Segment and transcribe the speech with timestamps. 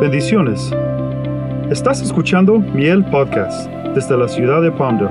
[0.00, 0.70] Bendiciones.
[1.72, 5.10] Estás escuchando Miel Podcast desde la ciudad de Ponder.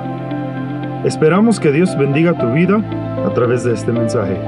[1.06, 2.78] Esperamos que Dios bendiga tu vida
[3.26, 4.42] a través de este mensaje.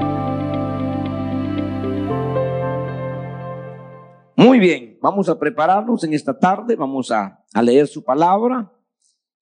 [4.34, 8.72] Muy bien, vamos a prepararnos en esta tarde, vamos a, a leer su palabra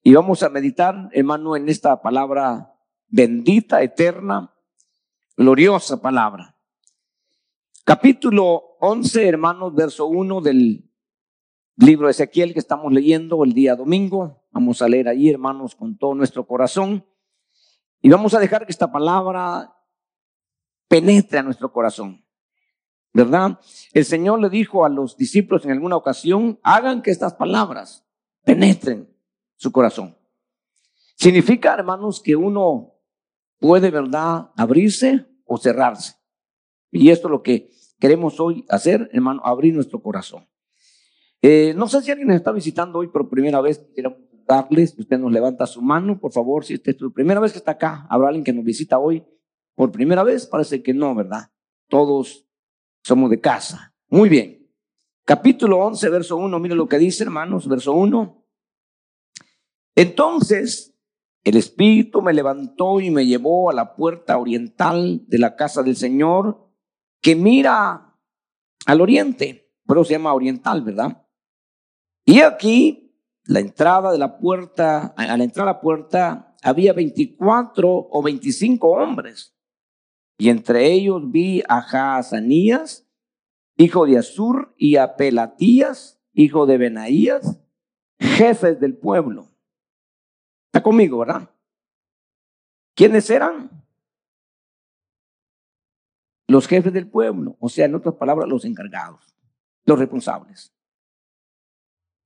[0.03, 2.75] y vamos a meditar, hermano, en esta palabra
[3.07, 4.53] bendita, eterna,
[5.37, 6.57] gloriosa palabra.
[7.85, 10.88] Capítulo 11, hermanos, verso 1 del
[11.86, 14.42] libro de Ezequiel que estamos leyendo el día domingo.
[14.50, 17.06] Vamos a leer ahí, hermanos, con todo nuestro corazón.
[18.00, 19.74] Y vamos a dejar que esta palabra
[20.88, 22.24] penetre a nuestro corazón.
[23.12, 23.59] ¿Verdad?
[23.92, 28.05] El Señor le dijo a los discípulos en alguna ocasión, hagan que estas palabras
[28.45, 29.08] penetren
[29.56, 30.16] su corazón.
[31.14, 32.95] Significa, hermanos, que uno
[33.58, 36.16] puede, ¿verdad?, abrirse o cerrarse.
[36.91, 40.48] Y esto es lo que queremos hoy hacer, hermano, abrir nuestro corazón.
[41.41, 45.19] Eh, no sé si alguien nos está visitando hoy por primera vez, quisiéramos darles, usted
[45.19, 48.06] nos levanta su mano, por favor, si esta es tu primera vez que está acá,
[48.08, 49.25] habrá alguien que nos visita hoy
[49.75, 51.53] por primera vez, parece que no, ¿verdad?
[51.89, 52.47] Todos
[53.05, 53.94] somos de casa.
[54.09, 54.66] Muy bien.
[55.25, 58.47] Capítulo 11, verso 1, mire lo que dice, hermanos, verso 1.
[59.94, 60.98] Entonces,
[61.44, 65.97] el Espíritu me levantó y me llevó a la puerta oriental de la casa del
[65.97, 66.70] Señor,
[67.20, 68.19] que mira
[68.86, 71.28] al oriente, pero se llama oriental, ¿verdad?
[72.29, 73.11] Y aquí,
[73.45, 79.57] la entrada de la puerta, al entrar a la puerta, había 24 o 25 hombres.
[80.37, 83.09] Y entre ellos vi a Jaazanías,
[83.79, 87.62] hijo de Azur, y a Pelatías, hijo de Benaías,
[88.21, 89.49] jefes del pueblo.
[90.67, 91.49] Está conmigo, ¿verdad?
[92.95, 93.71] ¿Quiénes eran?
[96.47, 99.34] Los jefes del pueblo, o sea, en otras palabras, los encargados,
[99.87, 100.75] los responsables.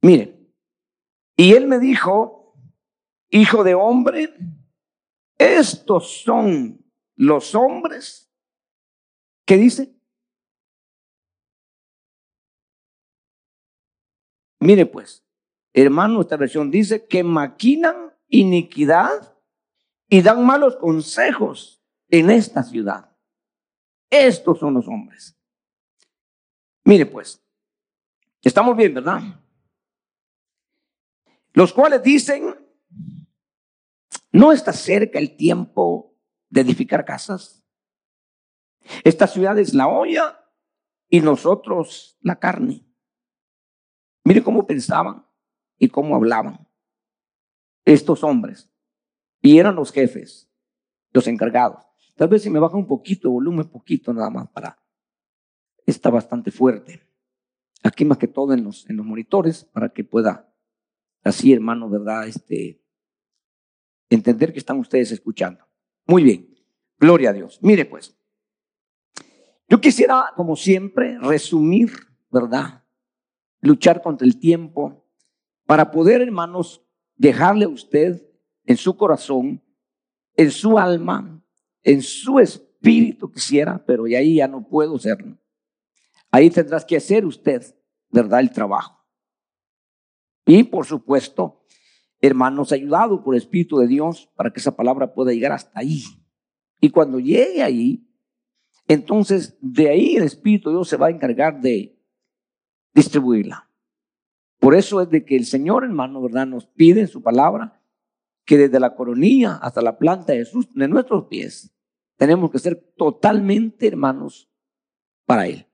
[0.02, 0.52] Miren,
[1.36, 2.54] y él me dijo,
[3.30, 4.34] hijo de hombre,
[5.38, 6.84] estos son
[7.16, 8.30] los hombres
[9.46, 9.94] que dice.
[14.60, 15.24] Mire pues,
[15.72, 19.36] hermano, esta versión dice que maquinan iniquidad
[20.08, 23.16] y dan malos consejos en esta ciudad.
[24.10, 25.36] Estos son los hombres.
[26.84, 27.42] Mire pues,
[28.42, 29.41] estamos bien, ¿verdad?
[31.52, 32.54] Los cuales dicen,
[34.32, 36.16] ¿no está cerca el tiempo
[36.48, 37.64] de edificar casas?
[39.04, 40.38] Esta ciudad es la olla
[41.08, 42.86] y nosotros la carne.
[44.24, 45.26] Mire cómo pensaban
[45.78, 46.66] y cómo hablaban
[47.84, 48.70] estos hombres.
[49.40, 50.50] Y eran los jefes,
[51.12, 51.84] los encargados.
[52.16, 54.78] Tal vez si me baja un poquito, volumen poquito nada más para...
[55.84, 57.02] Está bastante fuerte.
[57.82, 60.51] Aquí más que todo en los, en los monitores para que pueda
[61.22, 62.26] así, hermano, ¿verdad?
[62.26, 62.82] Este,
[64.10, 65.64] entender que están ustedes escuchando.
[66.06, 66.54] Muy bien.
[66.98, 67.58] Gloria a Dios.
[67.62, 68.16] Mire pues.
[69.68, 71.92] Yo quisiera, como siempre, resumir,
[72.30, 72.84] ¿verdad?
[73.60, 75.08] Luchar contra el tiempo
[75.66, 76.84] para poder, hermanos,
[77.16, 78.22] dejarle a usted
[78.66, 79.62] en su corazón,
[80.36, 81.42] en su alma,
[81.82, 85.38] en su espíritu quisiera, pero y ahí ya no puedo hacerlo.
[86.30, 87.62] Ahí tendrás que hacer usted,
[88.10, 88.40] ¿verdad?
[88.40, 89.01] El trabajo.
[90.46, 91.64] Y por supuesto,
[92.20, 96.02] hermanos, ayudado por el Espíritu de Dios para que esa palabra pueda llegar hasta ahí.
[96.80, 98.08] Y cuando llegue ahí,
[98.88, 101.98] entonces de ahí el Espíritu de Dios se va a encargar de
[102.94, 103.68] distribuirla.
[104.58, 106.46] Por eso es de que el Señor, hermano, ¿verdad?
[106.46, 107.80] Nos pide en su palabra
[108.44, 111.72] que desde la coronilla hasta la planta de, sus, de nuestros pies
[112.16, 114.48] tenemos que ser totalmente hermanos
[115.26, 115.66] para Él.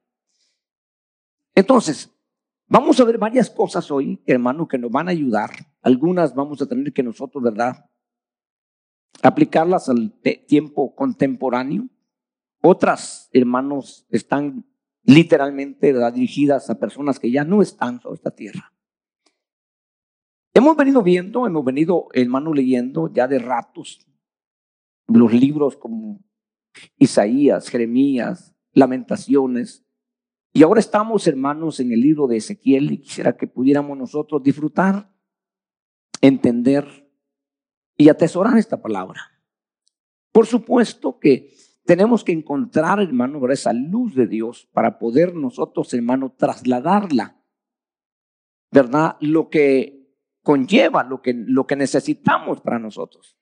[1.54, 2.10] Entonces,
[2.68, 5.50] vamos a ver varias cosas hoy, hermanos, que nos van a ayudar.
[5.82, 7.88] Algunas vamos a tener que nosotros, ¿verdad?
[9.22, 10.12] Aplicarlas al
[10.46, 11.88] tiempo contemporáneo.
[12.62, 14.64] Otras, hermanos, están
[15.02, 18.72] literalmente dirigidas a personas que ya no están sobre esta tierra.
[20.54, 24.04] Hemos venido viendo, hemos venido, hermano, leyendo ya de ratos
[25.06, 26.20] los libros como
[26.98, 29.84] Isaías, Jeremías, Lamentaciones.
[30.52, 35.12] Y ahora estamos, hermanos, en el libro de Ezequiel y quisiera que pudiéramos nosotros disfrutar,
[36.20, 37.08] entender
[37.96, 39.20] y atesorar esta palabra.
[40.32, 41.52] Por supuesto que
[41.84, 47.42] tenemos que encontrar, hermano, esa luz de Dios para poder nosotros, hermano, trasladarla,
[48.70, 49.16] ¿verdad?
[49.20, 49.98] Lo que
[50.48, 53.36] conlleva lo que, lo que necesitamos para nosotros.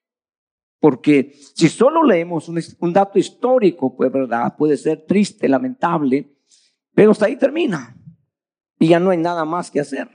[0.81, 6.35] Porque si solo leemos un, un, dato histórico, pues verdad, puede ser triste, lamentable,
[6.96, 7.94] pero hasta ahí termina.
[8.78, 10.08] y ya no hay nada más que hacer.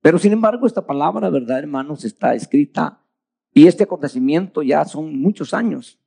[0.00, 2.04] Pero sin embargo, esta palabra, ¿verdad, hermanos?
[2.04, 3.04] Está escrita
[3.52, 6.00] y este acontecimiento ya son muchos años.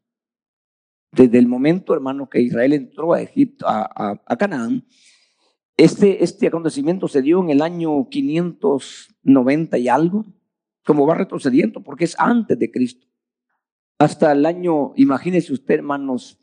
[1.12, 4.86] Desde el momento, hermano, que Israel entró a Egipto, a, Canaán,
[5.76, 10.26] este, este acontecimiento se dio en el año 590 y algo,
[10.86, 13.06] como va retrocediendo, porque es antes de Cristo.
[14.00, 16.40] Hasta el año, imagínese usted, hermanos,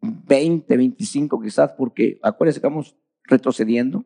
[0.00, 4.04] 20, 25 quizás, porque acuérdense que vamos retrocediendo.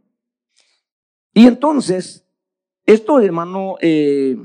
[1.32, 2.29] Y entonces,
[2.87, 4.37] esto, hermano, eh,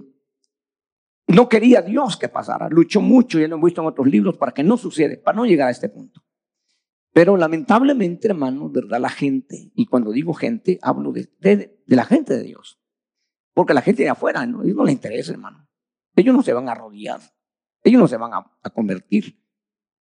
[1.27, 4.51] no quería Dios que pasara, luchó mucho, ya lo hemos visto en otros libros, para
[4.51, 6.23] que no suceda, para no llegar a este punto.
[7.13, 8.99] Pero lamentablemente, hermano, ¿verdad?
[8.99, 12.79] La gente, y cuando digo gente, hablo de, la gente de Dios.
[13.53, 14.63] Porque la gente de afuera, ¿no?
[14.63, 15.67] ellos no les interesa, hermano.
[16.15, 17.19] Ellos no se van a rodear.
[17.83, 19.38] Ellos no se van a, convertir.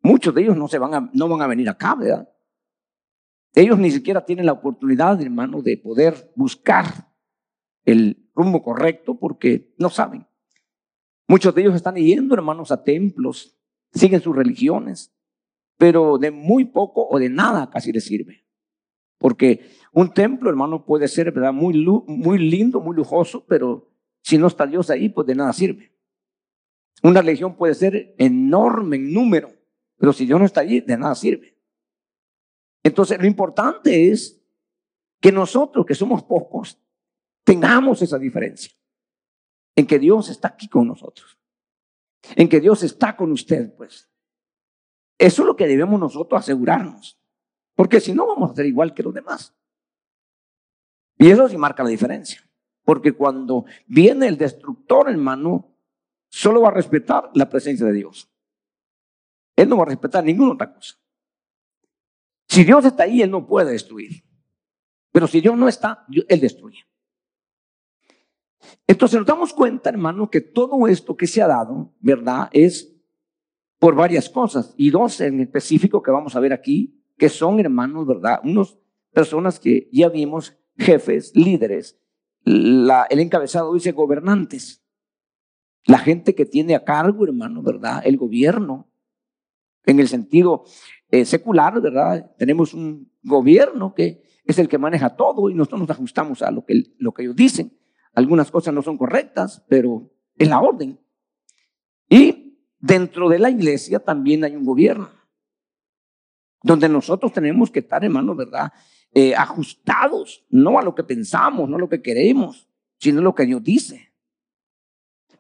[0.04, 2.30] Muchos de ellos no, se van a, no van a venir acá, ¿verdad?
[3.56, 7.14] Ellos ni siquiera tienen la oportunidad, hermano, de poder buscar
[7.86, 10.28] el rumbo correcto porque no saben.
[11.28, 13.58] Muchos de ellos están yendo, hermanos, a templos,
[13.94, 15.16] siguen sus religiones,
[15.78, 18.46] pero de muy poco o de nada casi les sirve.
[19.20, 21.54] Porque un templo, hermano, puede ser ¿verdad?
[21.54, 21.74] Muy,
[22.08, 23.90] muy lindo, muy lujoso, pero
[24.22, 25.94] si no está Dios ahí, pues de nada sirve.
[27.04, 29.52] Una religión puede ser enorme en número,
[29.98, 31.58] pero si Dios no está allí, de nada sirve.
[32.84, 34.42] Entonces, lo importante es
[35.22, 36.78] que nosotros, que somos pocos,
[37.44, 38.74] tengamos esa diferencia.
[39.76, 41.38] En que Dios está aquí con nosotros.
[42.36, 44.10] En que Dios está con usted, pues.
[45.18, 47.20] Eso es lo que debemos nosotros asegurarnos.
[47.76, 49.56] Porque si no, vamos a ser igual que los demás.
[51.18, 52.48] Y eso sí marca la diferencia.
[52.84, 55.74] Porque cuando viene el destructor, hermano,
[56.30, 58.33] solo va a respetar la presencia de Dios.
[59.56, 60.96] Él no va a respetar ninguna otra cosa.
[62.48, 64.24] Si Dios está ahí, Él no puede destruir.
[65.12, 66.86] Pero si Dios no está, Él destruye.
[68.88, 72.50] Entonces nos damos cuenta, hermano, que todo esto que se ha dado, ¿verdad?
[72.52, 72.96] Es
[73.80, 74.74] por varias cosas.
[74.78, 78.40] Y dos en específico que vamos a ver aquí, que son hermanos, ¿verdad?
[78.44, 78.80] Unos
[79.12, 82.00] personas que ya vimos, jefes, líderes.
[82.46, 84.84] El encabezado dice gobernantes.
[85.86, 88.02] La gente que tiene a cargo, hermano, ¿verdad?
[88.06, 88.90] El gobierno.
[89.86, 90.64] En el sentido
[91.10, 92.32] eh, secular, ¿verdad?
[92.38, 96.66] Tenemos un gobierno que es el que maneja todo y nosotros nos ajustamos a lo
[96.66, 97.78] que, lo que ellos dicen.
[98.14, 101.00] Algunas cosas no son correctas, pero es la orden.
[102.10, 102.44] Y
[102.84, 105.10] Dentro de la iglesia también hay un gobierno,
[106.62, 108.74] donde nosotros tenemos que estar, hermano, ¿verdad?
[109.14, 113.34] Eh, ajustados, no a lo que pensamos, no a lo que queremos, sino a lo
[113.34, 114.14] que Dios dice.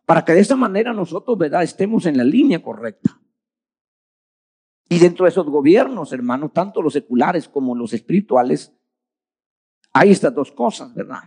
[0.05, 3.19] Para que de esa manera nosotros, ¿verdad?, estemos en la línea correcta.
[4.93, 8.71] Y dentro de esos gobiernos, hermano, tanto los seculares como los espirituales,
[9.91, 11.23] hay estas dos cosas, ¿verdad?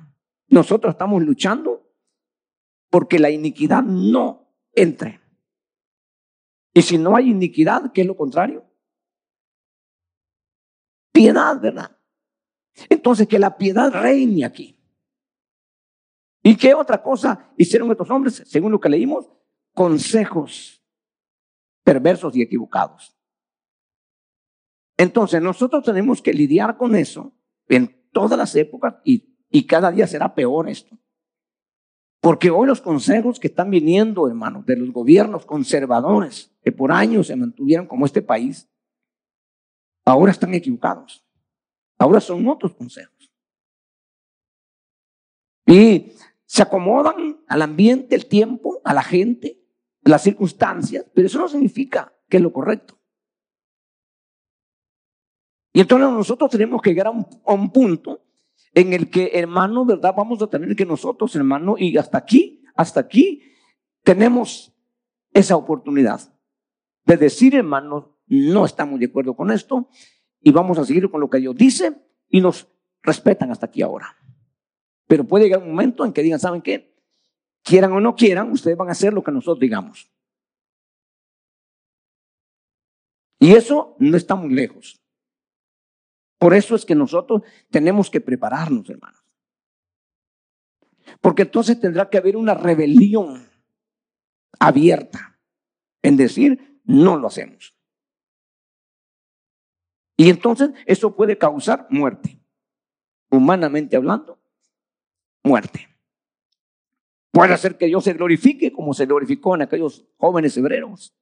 [0.46, 1.92] Nosotros estamos luchando
[2.90, 5.20] porque la iniquidad no entre.
[6.74, 8.64] Y si no hay iniquidad, ¿qué es lo contrario?
[11.10, 11.98] Piedad, ¿verdad?
[12.88, 14.78] Entonces, que la piedad reine aquí.
[16.40, 19.28] ¿Y qué otra cosa hicieron estos hombres, según lo que leímos?
[19.74, 20.80] Consejos
[21.82, 23.15] perversos y equivocados.
[24.96, 27.34] Entonces, nosotros tenemos que lidiar con eso
[27.68, 30.98] en todas las épocas y, y cada día será peor esto.
[32.20, 37.28] Porque hoy los consejos que están viniendo, hermanos, de los gobiernos conservadores que por años
[37.28, 38.68] se mantuvieron como este país,
[40.04, 41.24] ahora están equivocados.
[41.98, 43.30] Ahora son otros consejos.
[45.66, 46.12] Y
[46.44, 49.60] se acomodan al ambiente, el tiempo, a la gente,
[50.02, 52.98] las circunstancias, pero eso no significa que es lo correcto.
[55.76, 57.10] Y entonces nosotros tenemos que llegar a
[57.52, 58.22] un, punto
[58.72, 60.14] en el que, hermano, ¿verdad?
[60.16, 63.42] Vamos a tener que nosotros, hermano, y hasta aquí, hasta aquí,
[64.02, 64.74] tenemos
[65.34, 66.32] esa oportunidad
[67.04, 69.90] de decir, hermano, no estamos de acuerdo con esto
[70.40, 71.94] y vamos a seguir con lo que Dios dice
[72.30, 72.68] y nos
[73.02, 74.16] respetan hasta aquí ahora.
[75.06, 76.96] Pero puede llegar un momento en que digan, ¿saben qué?
[77.62, 80.10] Quieran o no quieran, ustedes van a hacer lo que nosotros digamos.
[83.38, 85.02] Y eso no está muy lejos.
[86.38, 89.22] Por eso es que nosotros tenemos que prepararnos, hermanos.
[91.20, 93.48] Porque entonces tendrá que haber una rebelión
[94.58, 95.38] abierta
[96.02, 97.74] en decir, no lo hacemos.
[100.16, 102.40] Y entonces eso puede causar muerte.
[103.30, 104.40] Humanamente hablando,
[105.42, 105.88] muerte.
[107.30, 111.14] Puede hacer que Dios se glorifique como se glorificó en aquellos jóvenes hebreos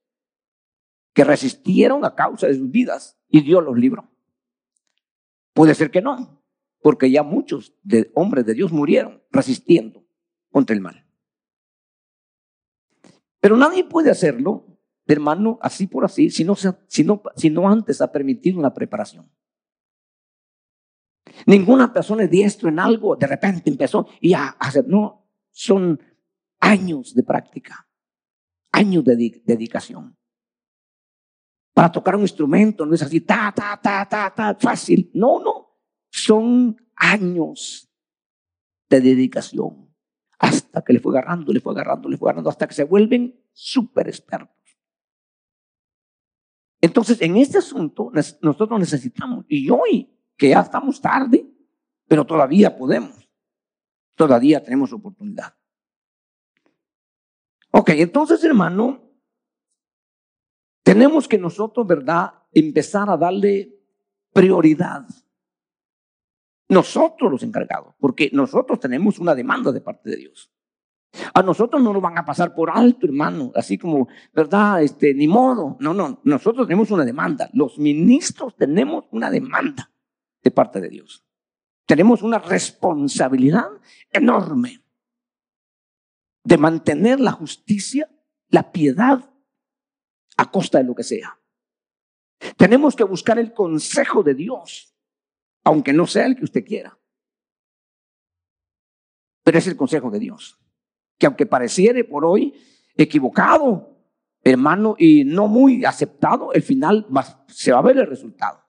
[1.13, 4.14] que resistieron a causa de sus vidas y Dios los libró.
[5.55, 6.43] Puede ser que no.
[6.81, 10.05] porque ya muchos de hombres de Dios murieron resistiendo
[10.51, 11.03] contra el mal.
[13.39, 19.31] Pero nadie puede hacerlo, hermano, así por así, si no, antes ha permitido una preparación.
[21.47, 25.99] Ninguna persona es diestro en algo, de repente empezó y ya no, son
[26.59, 27.89] años de práctica,
[28.71, 30.15] años de dedicación.
[31.75, 35.11] Para tocar un instrumento no es así, ta, ta, ta, ta, ta, fácil.
[35.13, 35.77] No, no,
[36.09, 37.91] son años
[38.89, 39.93] de dedicación
[40.39, 43.37] hasta que le fue agarrando, le fue agarrando, le fue agarrando, hasta que se vuelven
[43.51, 44.55] súper expertos.
[46.79, 51.45] Entonces, en este asunto nosotros necesitamos, y hoy que ya estamos tarde,
[52.07, 53.29] pero todavía podemos,
[54.15, 55.57] todavía tenemos oportunidad.
[57.71, 59.04] Ok, entonces hermano,
[60.85, 63.75] tenemos que nosotros, ¿verdad?, empezar a darle
[64.31, 65.03] prioridad.
[66.69, 70.51] Nosotros los encargados, porque nosotros tenemos una demanda de parte de Dios.
[71.33, 74.83] A nosotros no nos van a pasar por alto, hermano, así como, ¿verdad?
[74.83, 75.75] Este, ni modo.
[75.79, 77.49] No, no, nosotros tenemos una demanda.
[77.53, 79.91] Los ministros tenemos una demanda
[80.43, 81.25] de parte de Dios.
[81.87, 83.69] Tenemos una responsabilidad
[84.11, 84.83] enorme
[86.43, 88.07] de mantener la justicia,
[88.49, 89.31] la piedad,
[90.37, 91.39] a costa de lo que sea.
[92.57, 94.93] Tenemos que buscar el consejo de Dios,
[95.63, 96.97] aunque no sea el que usted quiera.
[99.43, 100.59] Pero es el consejo de Dios,
[101.17, 102.53] que aunque pareciere por hoy
[102.95, 103.95] equivocado,
[104.41, 107.07] hermano, y no muy aceptado, el final
[107.47, 108.63] se va a ver el resultado.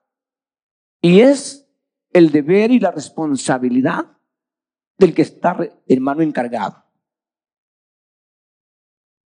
[1.01, 1.69] Y es
[2.11, 4.17] el deber y la responsabilidad
[4.97, 5.57] del que está,
[5.87, 6.83] hermano, encargado.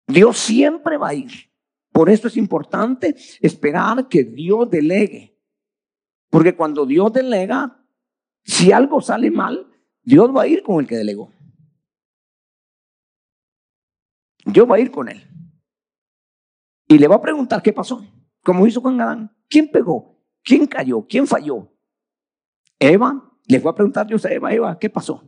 [0.07, 1.31] Dios siempre va a ir.
[1.97, 5.35] Por eso es importante esperar que Dios delegue.
[6.29, 7.83] Porque cuando Dios delega,
[8.43, 9.67] si algo sale mal,
[10.03, 11.33] Dios va a ir con el que delegó.
[14.45, 15.27] Dios va a ir con él.
[16.87, 18.05] Y le va a preguntar qué pasó.
[18.43, 19.35] Como hizo con Adán.
[19.49, 20.23] ¿Quién pegó?
[20.43, 21.03] ¿Quién cayó?
[21.07, 21.75] ¿Quién falló?
[22.77, 23.27] Eva.
[23.47, 25.27] Le fue a preguntar Dios a Eva, Eva, ¿qué pasó?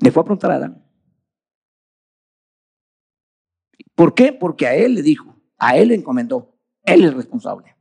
[0.00, 0.83] Le fue a preguntar a Adán.
[3.94, 4.32] ¿Por qué?
[4.32, 7.76] Porque a él le dijo, a él le encomendó, él es responsable.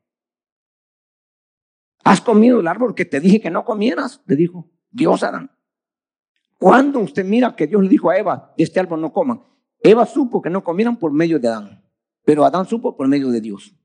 [2.03, 4.21] ¿Has comido el árbol que te dije que no comieras?
[4.25, 5.51] Le dijo Dios Adán.
[6.59, 9.41] Cuando usted mira que Dios le dijo a Eva, de este árbol no coman,
[9.79, 11.83] Eva supo que no comieran por medio de Adán,
[12.23, 13.75] pero Adán supo por medio de Dios.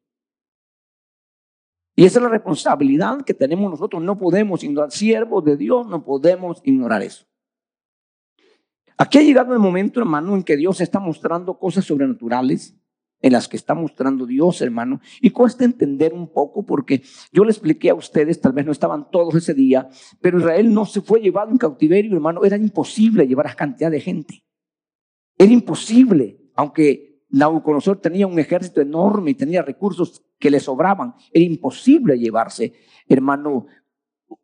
[1.97, 4.01] Y esa es la responsabilidad que tenemos nosotros.
[4.01, 7.27] No podemos ignorar, siervos de Dios, no podemos ignorar eso.
[8.99, 12.77] Aquí ha llegado el momento, hermano, en que Dios está mostrando cosas sobrenaturales,
[13.21, 17.03] en las que está mostrando Dios, hermano, y cuesta entender un poco porque
[17.33, 19.89] yo le expliqué a ustedes, tal vez no estaban todos ese día,
[20.21, 24.01] pero Israel no se fue llevado en cautiverio, hermano, era imposible llevar a cantidad de
[24.01, 24.45] gente.
[25.37, 31.45] Era imposible, aunque Nabucodonosor tenía un ejército enorme y tenía recursos que le sobraban, era
[31.45, 32.73] imposible llevarse,
[33.07, 33.67] hermano,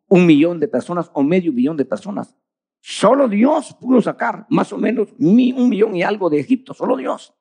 [0.09, 2.37] un millón de personas o medio millón de personas.
[2.87, 7.35] Solo Dios pudo sacar más o menos un millón y algo de Egipto, solo Dios.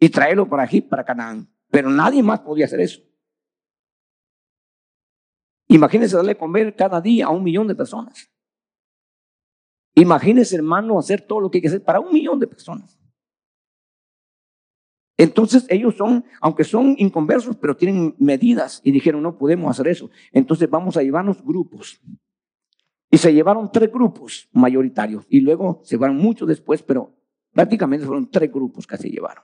[0.00, 1.48] Y traerlo para Egipto, para Canaán.
[1.70, 3.00] Pero nadie más podía hacer eso.
[5.68, 8.28] Imagínense darle comer cada día a un millón de personas.
[9.94, 12.98] Imagínense, hermano, hacer todo lo que hay que hacer para un millón de personas.
[15.16, 20.10] Entonces ellos son, aunque son inconversos, pero tienen medidas y dijeron, no podemos hacer eso.
[20.32, 22.02] Entonces vamos a llevarnos grupos.
[23.10, 27.16] Y se llevaron tres grupos mayoritarios y luego se llevaron muchos después, pero
[27.52, 29.42] prácticamente fueron tres grupos que se llevaron.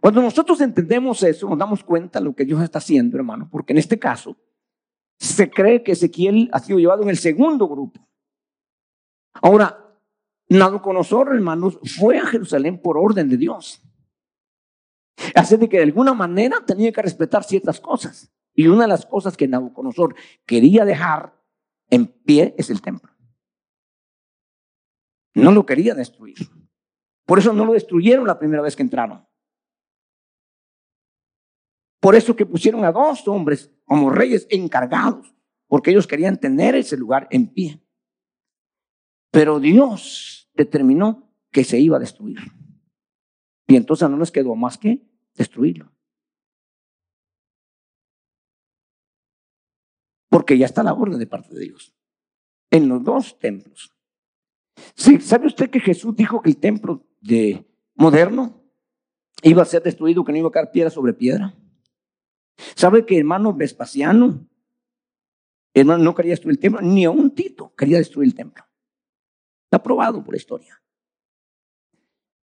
[0.00, 3.72] Cuando nosotros entendemos eso, nos damos cuenta de lo que Dios está haciendo, hermano, porque
[3.72, 4.36] en este caso
[5.18, 8.06] se cree que Ezequiel ha sido llevado en el segundo grupo.
[9.34, 9.82] Ahora,
[10.48, 13.82] Nabucodonosor, hermanos, fue a Jerusalén por orden de Dios.
[15.34, 18.32] Así de que de alguna manera tenía que respetar ciertas cosas.
[18.54, 20.14] Y una de las cosas que Nabucodonosor
[20.46, 21.34] quería dejar
[21.90, 23.12] en pie es el templo.
[25.34, 26.36] No lo quería destruir.
[27.26, 29.26] Por eso no lo destruyeron la primera vez que entraron.
[32.00, 35.34] Por eso que pusieron a dos hombres como reyes encargados,
[35.66, 37.82] porque ellos querían tener ese lugar en pie.
[39.30, 42.38] Pero Dios determinó que se iba a destruir.
[43.66, 45.95] Y entonces no les quedó más que destruirlo.
[50.36, 51.94] Porque ya está la orden de parte de Dios.
[52.70, 53.90] En los dos templos.
[54.94, 57.64] Sí, ¿Sabe usted que Jesús dijo que el templo de
[57.94, 58.62] moderno
[59.42, 61.54] iba a ser destruido, que no iba a caer piedra sobre piedra?
[62.74, 64.46] ¿Sabe que hermano Vespasiano
[65.72, 68.62] hermano, no quería destruir el templo, ni a un Tito quería destruir el templo.
[69.64, 70.82] Está probado por la historia.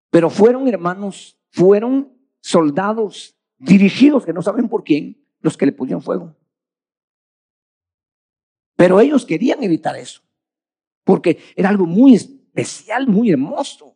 [0.09, 6.01] Pero fueron hermanos, fueron soldados dirigidos que no saben por quién, los que le pusieron
[6.01, 6.37] fuego.
[8.81, 10.23] Pero ellos querían evitar eso,
[11.03, 13.95] porque era algo muy especial, muy hermoso,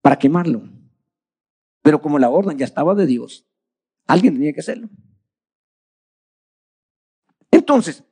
[0.00, 0.62] para quemarlo.
[1.82, 3.46] Pero como la orden ya estaba de Dios,
[4.06, 4.88] alguien tenía que hacerlo.
[7.50, 8.02] Entonces,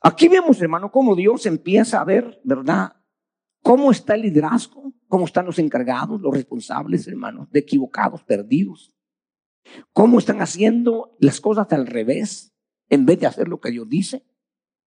[0.00, 3.02] aquí vemos, hermano, cómo Dios empieza a ver, ¿verdad?
[3.64, 4.92] ¿Cómo está el liderazgo?
[5.08, 8.94] ¿Cómo están los encargados, los responsables, hermanos, de equivocados, perdidos?
[9.92, 12.49] ¿Cómo están haciendo las cosas al revés
[12.90, 14.24] en vez de hacer lo que Dios dice?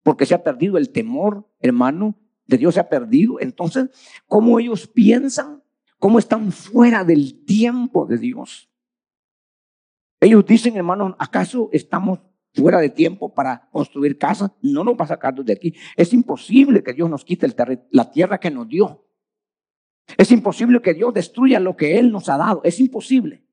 [0.04, 3.40] Porque se ha perdido el temor, hermano, de Dios se ha perdido.
[3.40, 3.90] Entonces,
[4.28, 5.64] ¿cómo ellos piensan?
[5.98, 8.70] ¿Cómo están fuera del tiempo de Dios?
[10.20, 12.20] Ellos dicen, hermano, ¿acaso estamos
[12.56, 15.76] fuera de tiempo para construir casas, no nos va a sacar de aquí.
[15.96, 17.48] Es imposible que Dios nos quite
[17.92, 19.06] la tierra que nos dio.
[20.18, 22.62] Es imposible que Dios destruya lo que Él nos ha dado.
[22.64, 23.44] Es imposible.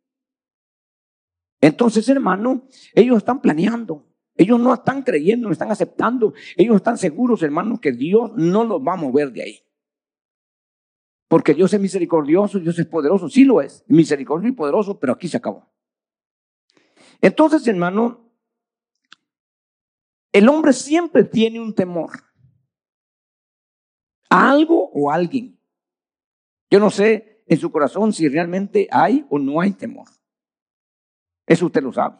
[1.60, 4.06] Entonces, hermano, ellos están planeando.
[4.42, 6.34] Ellos no están creyendo, no están aceptando.
[6.56, 9.60] Ellos están seguros, hermano, que Dios no los va a mover de ahí.
[11.28, 13.28] Porque Dios es misericordioso, Dios es poderoso.
[13.28, 15.70] Sí lo es, misericordioso y poderoso, pero aquí se acabó.
[17.20, 18.32] Entonces, hermano,
[20.32, 22.10] el hombre siempre tiene un temor
[24.28, 25.56] a algo o a alguien.
[26.68, 30.08] Yo no sé en su corazón si realmente hay o no hay temor.
[31.46, 32.18] Eso usted lo sabe.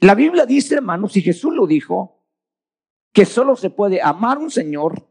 [0.00, 2.24] La Biblia dice, hermanos, si Jesús lo dijo,
[3.12, 5.06] que solo se puede amar a un Señor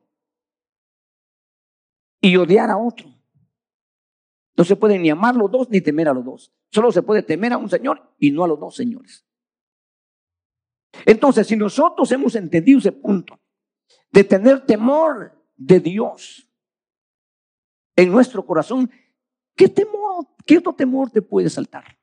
[2.21, 3.07] y odiar a otro.
[4.57, 6.53] No se puede ni amar a los dos ni temer a los dos.
[6.71, 9.25] Solo se puede temer a un Señor y no a los dos señores.
[11.05, 13.39] Entonces, si nosotros hemos entendido ese punto
[14.11, 16.49] de tener temor de Dios
[17.95, 18.89] en nuestro corazón,
[19.55, 21.98] ¿qué temor, qué otro temor te puede saltar?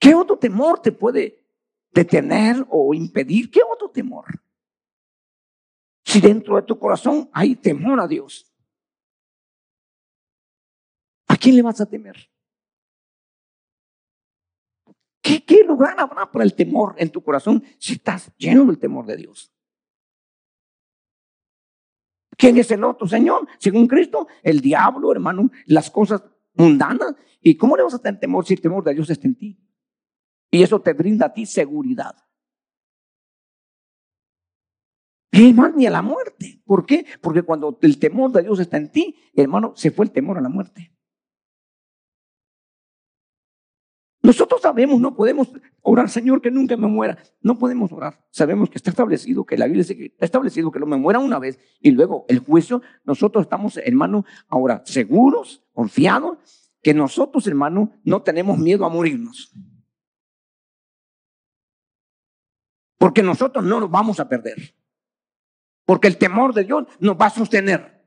[0.00, 1.44] ¿Qué otro temor te puede
[1.92, 3.50] detener o impedir?
[3.50, 4.24] ¿Qué otro temor?
[6.02, 8.50] Si dentro de tu corazón hay temor a Dios,
[11.28, 12.16] ¿a quién le vas a temer?
[15.22, 19.16] ¿Qué, lugar habrá para el temor en tu corazón si estás lleno del temor de
[19.16, 19.52] Dios?
[22.36, 23.46] ¿Quién es el otro Señor?
[23.58, 27.14] Según Cristo, el diablo, hermano, las cosas mundanas.
[27.40, 29.69] ¿Y cómo le vas a tener temor si el temor de Dios está en ti?
[30.50, 32.16] Y eso te brinda a ti seguridad.
[35.32, 36.60] Y hermano, ni a la muerte.
[36.64, 37.06] ¿Por qué?
[37.20, 40.40] Porque cuando el temor de Dios está en ti, hermano, se fue el temor a
[40.40, 40.92] la muerte.
[44.22, 45.48] Nosotros sabemos, no podemos
[45.80, 47.18] orar, Señor, que nunca me muera.
[47.40, 48.26] No podemos orar.
[48.30, 51.18] Sabemos que está establecido, que la Biblia dice que está establecido que no me muera
[51.20, 52.82] una vez y luego el juicio.
[53.04, 56.38] Nosotros estamos, hermano, ahora seguros, confiados,
[56.82, 59.54] que nosotros, hermano, no tenemos miedo a morirnos.
[63.00, 64.76] Porque nosotros no nos vamos a perder.
[65.86, 68.06] Porque el temor de Dios nos va a sostener.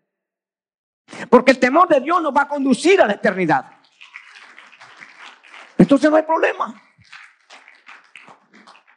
[1.32, 3.71] Porque el temor de Dios nos va a conducir a la eternidad.
[5.79, 6.79] Entonces no hay problema.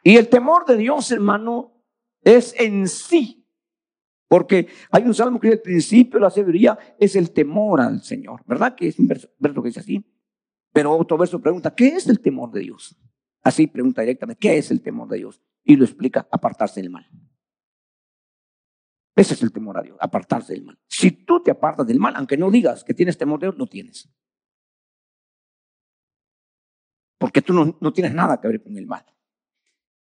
[0.03, 1.73] Y el temor de Dios, hermano,
[2.21, 3.49] es en sí.
[4.27, 8.03] Porque hay un salmo que dice, el principio de la sabiduría es el temor al
[8.03, 8.43] Señor.
[8.45, 8.75] ¿Verdad?
[8.75, 10.05] Que es un verso, que dice así.
[10.71, 12.95] Pero otro verso pregunta, ¿qué es el temor de Dios?
[13.47, 15.41] Así pregunta directamente, ¿qué es el temor de Dios?
[15.63, 17.09] Y lo explica, apartarse del mal.
[19.15, 20.77] Ese es el temor a Dios, apartarse del mal.
[20.87, 23.67] Si tú te apartas del mal, aunque no digas que tienes temor de Dios, lo
[23.67, 24.09] tienes
[27.17, 29.05] porque tú no, tienes nada que ver con el mal.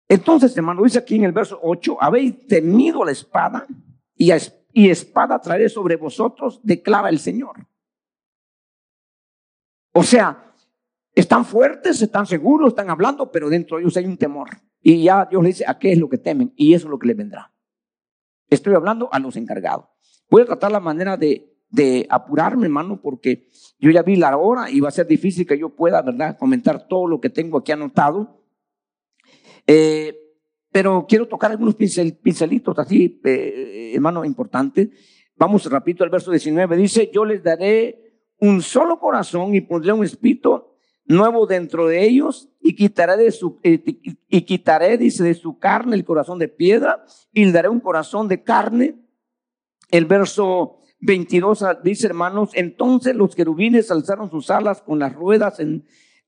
[0.07, 3.65] Entonces, hermano, dice aquí en el verso 8, habéis temido la espada
[4.15, 4.31] y,
[4.73, 7.67] y espada traeré sobre vosotros, declara el Señor.
[9.93, 10.50] O sea,
[11.13, 14.49] están fuertes, están seguros, están hablando, pero dentro de ellos hay un temor.
[14.81, 16.99] Y ya Dios le dice a qué es lo que temen y eso es lo
[16.99, 17.53] que les vendrá.
[18.49, 19.85] Estoy hablando a los encargados.
[20.29, 23.47] Voy a tratar la manera de de apurarme, hermano, porque
[23.79, 26.87] yo ya vi la hora y va a ser difícil que yo pueda, ¿verdad?, comentar
[26.87, 28.43] todo lo que tengo aquí anotado.
[29.65, 30.15] Eh,
[30.71, 34.89] pero quiero tocar algunos pincelitos así, eh, hermano, importantes.
[35.35, 36.77] Vamos rapidito al verso 19.
[36.77, 40.63] Dice, yo les daré un solo corazón y pondré un espíritu
[41.05, 43.83] nuevo dentro de ellos y quitaré de su eh,
[44.29, 48.27] y quitaré dice de su carne el corazón de piedra y le daré un corazón
[48.27, 48.95] de carne.
[49.89, 55.85] El verso 22 dice, hermanos, entonces los querubines alzaron sus alas con las ruedas en,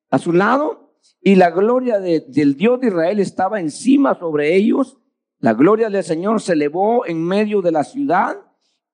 [0.10, 4.98] a su lado y la gloria del Dios de Israel estaba encima sobre ellos.
[5.40, 8.38] La gloria del Señor se elevó en medio de la ciudad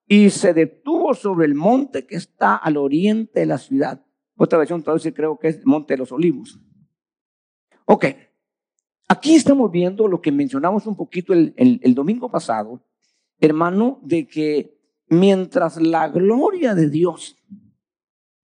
[0.05, 4.03] y se detuvo sobre el monte que está al oriente de la ciudad.
[4.41, 6.57] Otra versión traduce creo que es el monte de los olivos.
[7.83, 8.05] Ok,
[9.09, 12.81] aquí estamos viendo lo que mencionamos un poquito el, el domingo pasado,
[13.37, 17.35] hermano, de que mientras la gloria de Dios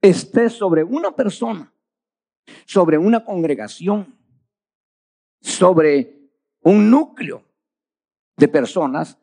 [0.02, 1.74] esté sobre una persona,
[2.66, 4.20] sobre una congregación,
[5.40, 6.30] sobre
[6.60, 7.42] un núcleo
[8.36, 9.18] de personas,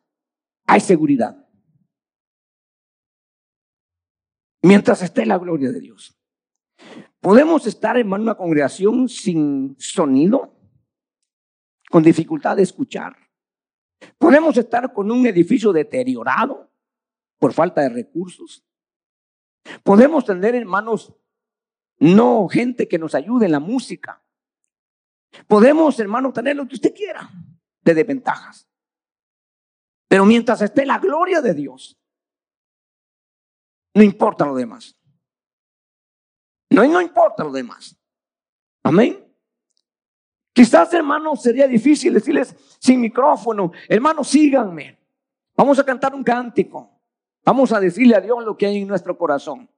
[0.67, 1.47] hay seguridad.
[4.63, 6.19] Mientras esté la gloria de Dios.
[7.21, 10.57] Podemos estar en una congregación sin sonido,
[11.91, 13.17] con dificultad de escuchar.
[14.19, 16.71] Podemos estar con un edificio deteriorado
[17.39, 18.65] por falta de recursos.
[19.83, 21.15] Podemos tener, hermanos,
[21.99, 24.25] no gente que nos ayude en la música.
[25.47, 27.31] Podemos, hermano, tener lo que usted quiera
[27.83, 28.69] de desventajas.
[30.09, 31.99] Pero mientras esté la gloria de Dios,
[33.95, 34.99] no importa lo demás.
[36.73, 37.97] No, no importa lo demás.
[38.83, 39.25] Amén.
[40.53, 44.99] Quizás, hermano, sería difícil decirles sin micrófono, hermano, síganme.
[45.57, 46.91] Vamos a cantar un cántico.
[47.45, 49.69] Vamos a decirle a Dios lo que hay en nuestro corazón.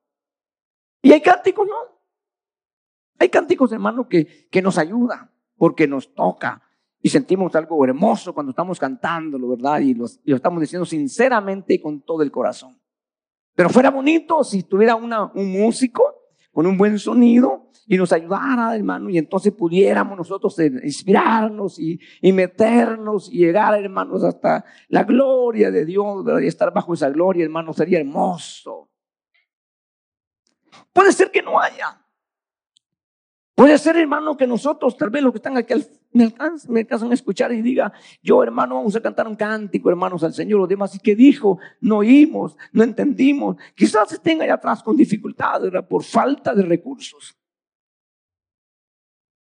[1.02, 1.74] Y hay cánticos, ¿no?
[3.18, 6.62] Hay cánticos, hermano, que, que nos ayudan porque nos toca
[7.00, 9.80] y sentimos algo hermoso cuando estamos cantándolo, ¿verdad?
[9.80, 12.80] Y, lo estamos diciendo sinceramente y con todo el corazón.
[13.54, 16.13] Pero fuera bonito si tuviera una, un músico
[16.54, 22.32] con un buen sonido y nos ayudara, hermano, y entonces pudiéramos nosotros inspirarnos y, y
[22.32, 27.74] meternos y llegar, hermanos, hasta la gloria de Dios, y estar bajo esa gloria, hermano,
[27.74, 28.88] sería hermoso.
[30.92, 32.00] Puede ser que no haya.
[33.54, 35.74] Puede ser, hermano, que nosotros, tal vez los que están aquí,
[36.14, 40.22] me alcanzan, me a escuchar y diga, yo, hermano, vamos a cantar un cántico, hermanos,
[40.22, 40.60] al Señor.
[40.60, 41.58] Los demás, ¿y qué dijo?
[41.80, 43.56] No oímos, no entendimos.
[43.74, 47.36] Quizás estén allá atrás con dificultades, por falta de recursos.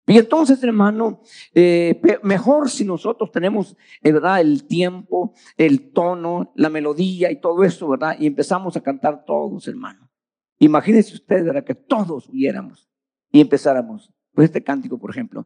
[0.08, 1.22] Y entonces, hermano,
[1.54, 4.40] eh, mejor si nosotros tenemos, eh, ¿verdad?
[4.40, 8.16] El tiempo, el tono, la melodía y todo eso, ¿verdad?
[8.18, 10.10] Y empezamos a cantar todos, hermano.
[10.58, 11.66] Imagínense ustedes, ¿verdad?
[11.66, 12.90] Que todos huyéramos
[13.30, 14.14] y empezáramos.
[14.34, 15.46] Pues este cántico, por ejemplo.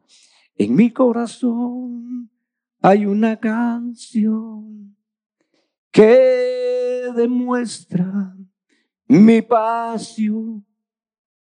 [0.58, 2.30] En mi corazón
[2.80, 4.96] hay una canción
[5.90, 8.34] que demuestra
[9.06, 10.66] mi pasión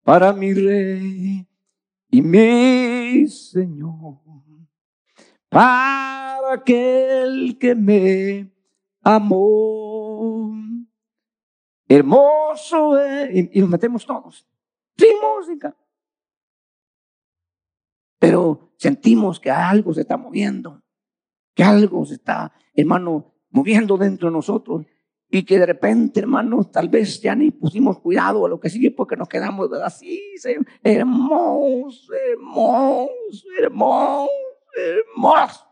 [0.04, 1.48] para mi rey
[2.12, 4.20] y mi Señor,
[5.50, 8.52] para aquel que me
[9.02, 10.54] amó.
[11.88, 14.48] Hermoso es, y, nos metemos todos,
[14.98, 15.76] sin música.
[18.22, 20.84] Pero sentimos que algo se está moviendo,
[21.56, 24.86] que algo se está, hermano, moviendo dentro de nosotros
[25.28, 28.92] y que de repente, hermano, tal vez ya ni pusimos cuidado a lo que sigue
[28.92, 30.36] porque nos quedamos así,
[30.84, 33.10] hermoso, hermoso,
[33.60, 34.30] hermoso,
[34.78, 35.66] hermoso.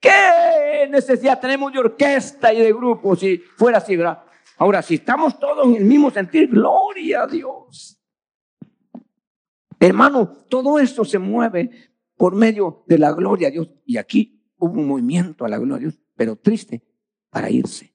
[0.00, 4.24] ¿Qué necesidad tenemos de orquesta y de grupos si fuera así, verdad?
[4.58, 8.00] Ahora, si estamos todos en el mismo sentir, gloria a Dios.
[9.80, 13.70] Hermano, todo esto se mueve por medio de la gloria a Dios.
[13.84, 16.82] Y aquí hubo un movimiento a la gloria de Dios, pero triste
[17.30, 17.94] para irse.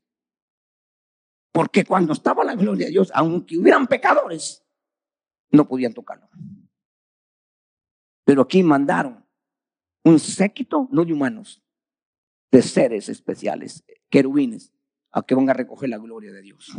[1.51, 4.63] Porque cuando estaba la gloria de Dios, aunque hubieran pecadores,
[5.51, 6.29] no podían tocarlo.
[8.23, 9.25] Pero aquí mandaron
[10.03, 11.63] un séquito, no de humanos,
[12.51, 14.71] de seres especiales, querubines,
[15.11, 16.71] a que van a recoger la gloria de Dios.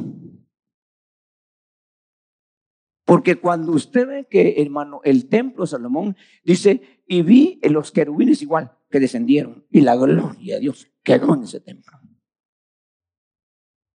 [3.11, 8.41] Porque cuando usted ve que, hermano, el templo de Salomón dice, y vi los querubines
[8.41, 11.91] igual, que descendieron, y la gloria de Dios quedó en ese templo.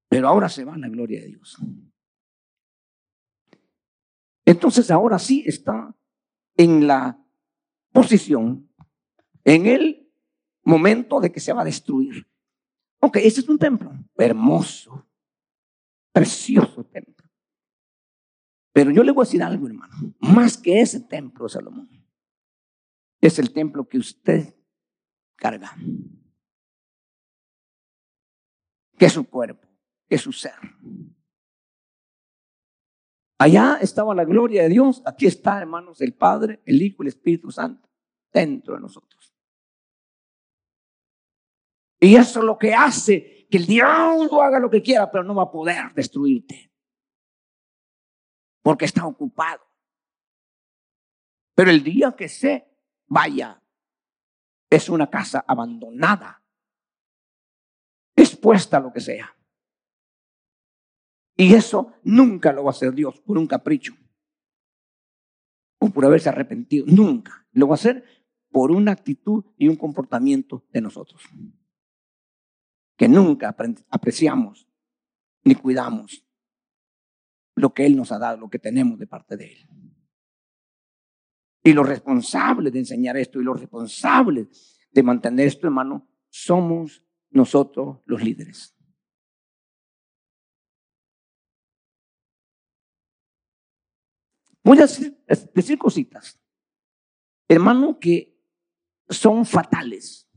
[0.09, 1.57] Pero ahora se va la gloria de Dios.
[4.43, 5.95] Entonces ahora sí está
[6.57, 7.17] en la
[7.93, 8.69] posición,
[9.45, 10.11] en el
[10.65, 12.27] momento de que se va a destruir.
[12.99, 15.07] Ok, ese es un templo hermoso,
[16.11, 17.14] precioso templo.
[18.75, 19.93] Pero yo le voy a decir algo, hermano.
[20.19, 21.89] Más que ese templo de Salomón,
[23.21, 24.53] es el templo que usted
[25.37, 25.73] carga.
[28.97, 29.65] Que es su cuerpo,
[30.09, 30.55] que es su ser.
[33.37, 35.01] Allá estaba la gloria de Dios.
[35.05, 37.89] Aquí está, hermanos, el Padre, el Hijo y el Espíritu Santo
[38.33, 39.33] dentro de nosotros.
[42.01, 45.33] Y eso es lo que hace que el diablo haga lo que quiera, pero no
[45.33, 46.74] va a poder destruirte.
[48.65, 49.61] Porque está ocupado.
[51.53, 52.67] Pero el día que se
[53.05, 53.61] vaya,
[54.71, 56.43] es una casa abandonada,
[58.15, 59.37] expuesta a lo que sea.
[61.37, 63.93] Y eso nunca lo va a hacer Dios por un capricho
[65.77, 66.87] o por haberse arrepentido.
[66.87, 67.47] Nunca.
[67.51, 68.03] Lo va a hacer
[68.49, 71.21] por una actitud y un comportamiento de nosotros.
[72.97, 73.55] Que nunca
[73.91, 74.67] apreciamos
[75.43, 76.24] ni cuidamos
[77.55, 79.69] lo que Él nos ha dado, lo que tenemos de parte de Él.
[81.63, 88.01] Y los responsables de enseñar esto y los responsables de mantener esto, hermano, somos nosotros
[88.05, 88.75] los líderes.
[94.63, 96.41] Voy a decir, cositas,
[97.47, 98.35] hermano, que
[99.07, 100.27] son fatales.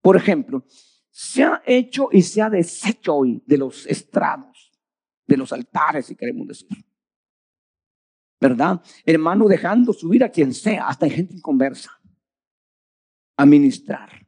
[0.00, 0.64] Por ejemplo,
[1.10, 4.55] se ha hecho y se ha deshecho hoy de los estrados,
[5.26, 6.68] de los altares, si queremos decir.
[8.40, 8.82] ¿Verdad?
[9.04, 12.00] Hermano, dejando subir a quien sea, hasta gente inconversa,
[13.36, 14.26] a ministrar.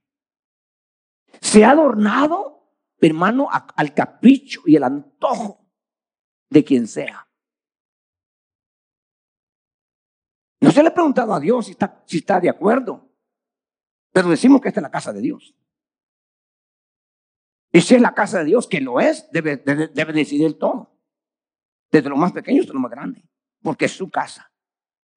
[1.41, 5.71] Se ha adornado, hermano, al capricho y el antojo
[6.51, 7.29] de quien sea.
[10.61, 13.09] No se le ha preguntado a Dios si está, si está de acuerdo,
[14.13, 15.55] pero decimos que esta es la casa de Dios.
[17.73, 20.97] Y si es la casa de Dios, que lo es, debe, debe, decidir todo.
[21.91, 23.25] Desde lo más pequeño hasta lo más grande,
[23.63, 24.51] porque es su casa.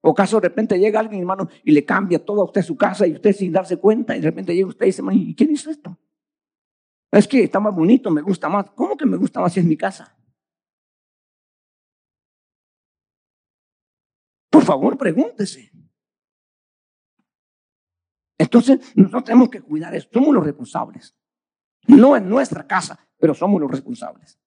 [0.02, 3.06] O caso de repente llega alguien, hermano, y le cambia todo a usted su casa
[3.08, 5.70] y usted sin darse cuenta, y de repente llega usted y dice, ¿y quién hizo
[5.70, 5.98] esto?
[7.12, 8.70] Es que está más bonito, me gusta más.
[8.72, 10.18] ¿Cómo que me gusta más si es mi casa?
[14.50, 15.72] Por favor, pregúntese.
[18.38, 20.10] Entonces, nosotros tenemos que cuidar eso.
[20.12, 21.16] Somos los responsables.
[21.88, 24.40] No en nuestra casa, pero somos los responsables.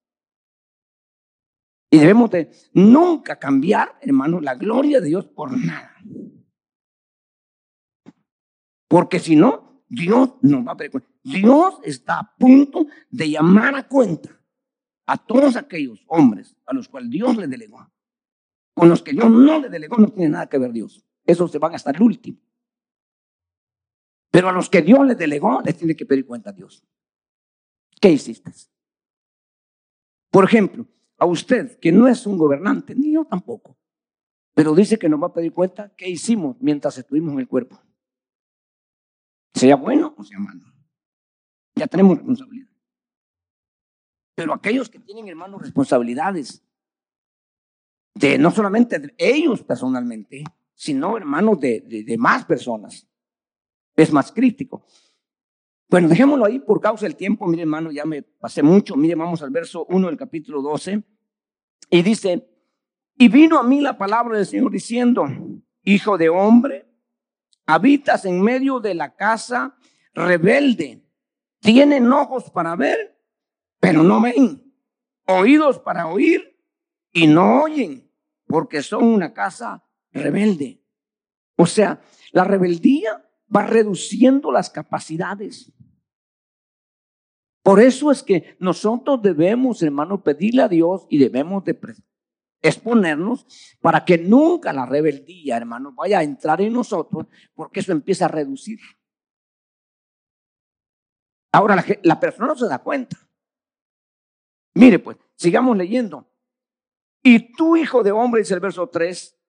[1.89, 5.95] Y debemos de nunca cambiar, hermano, la gloria de Dios por nada.
[8.87, 13.87] Porque si no, Dios nos va a pedir Dios está a punto de llamar a
[13.87, 14.39] cuenta
[15.07, 17.87] a todos aquellos hombres a los cuales Dios le delegó
[18.75, 21.03] con los que Dios no le delegó no tiene nada que ver Dios.
[21.25, 22.39] Esos se van hasta el último.
[24.29, 26.83] Pero a los que Dios le delegó, les tiene que pedir cuenta a Dios.
[28.05, 28.51] ¿Qué hiciste?
[30.29, 30.85] Por ejemplo,
[31.17, 33.79] a usted, que no es un gobernante, ni yo tampoco,
[34.53, 37.81] pero dice que nos va a pedir cuenta qué hicimos mientras estuvimos en el cuerpo.
[39.55, 40.61] Sea bueno o sea malo.
[41.73, 42.69] Ya tenemos responsabilidad.
[44.35, 46.63] Pero aquellos que tienen, hermanos, responsabilidades
[48.13, 50.43] de no solamente de ellos personalmente,
[50.75, 53.07] sino hermanos de, de, más personas.
[53.95, 54.85] Es más crítico.
[55.87, 57.47] Bueno, dejémoslo ahí por causa del tiempo.
[57.47, 58.95] Mire, hermano, ya me pasé mucho.
[58.95, 61.03] Mire, vamos al verso 1 del capítulo 12.
[61.89, 62.49] Y dice,
[63.17, 65.25] y vino a mí la palabra del Señor diciendo,
[65.83, 66.87] hijo de hombre,
[67.65, 69.77] habitas en medio de la casa
[70.13, 71.03] rebelde.
[71.59, 73.19] Tienen ojos para ver,
[73.79, 74.63] pero no ven.
[75.27, 76.59] Oídos para oír
[77.11, 78.11] y no oyen
[78.47, 80.81] porque son una casa rebelde.
[81.55, 85.71] O sea, la rebeldía va reduciendo las capacidades.
[87.63, 91.79] Por eso es que nosotros debemos, hermano, pedirle a Dios y debemos de
[92.61, 93.45] exponernos
[93.81, 98.29] para que nunca la rebeldía, hermano, vaya a entrar en nosotros, porque eso empieza a
[98.29, 98.79] reducir.
[101.51, 103.17] Ahora la, persona no se da cuenta.
[104.73, 106.29] Mire, pues, sigamos leyendo.
[107.23, 109.39] Y tú, hijo de hombre, dice el verso 3,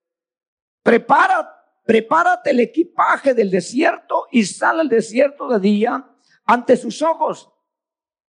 [0.83, 1.56] prepara,
[1.87, 6.11] prepárate el equipaje del desierto y sal al desierto de día
[6.45, 7.53] ante sus ojos.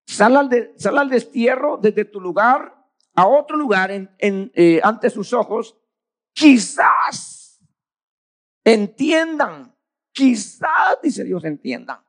[0.06, 2.74] Sal al, de, sal al destierro desde tu lugar
[3.14, 4.10] a otro lugar en,
[4.54, 5.76] eh, ante sus ojos.
[6.32, 7.60] Quizás
[8.62, 9.74] entiendan,
[10.12, 12.04] quizás, dice Dios, entiendan.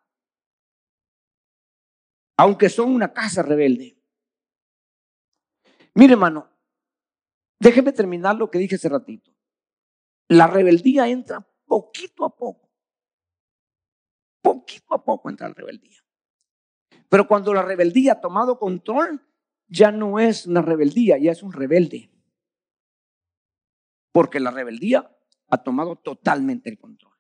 [2.38, 3.98] Aunque son una casa rebelde.
[5.96, 6.48] Mire, hermano,
[7.60, 9.32] Déjeme terminar lo que dije hace ratito.
[10.30, 12.70] La rebeldía entra poquito a poco.
[14.42, 16.00] Poquito a poco entra la rebeldía.
[17.10, 19.26] Pero cuando la rebeldía ha tomado control,
[19.68, 22.12] ya no es una rebeldía, ya es un rebelde.
[24.12, 25.10] Porque la rebeldía
[25.50, 27.14] ha tomado totalmente el control.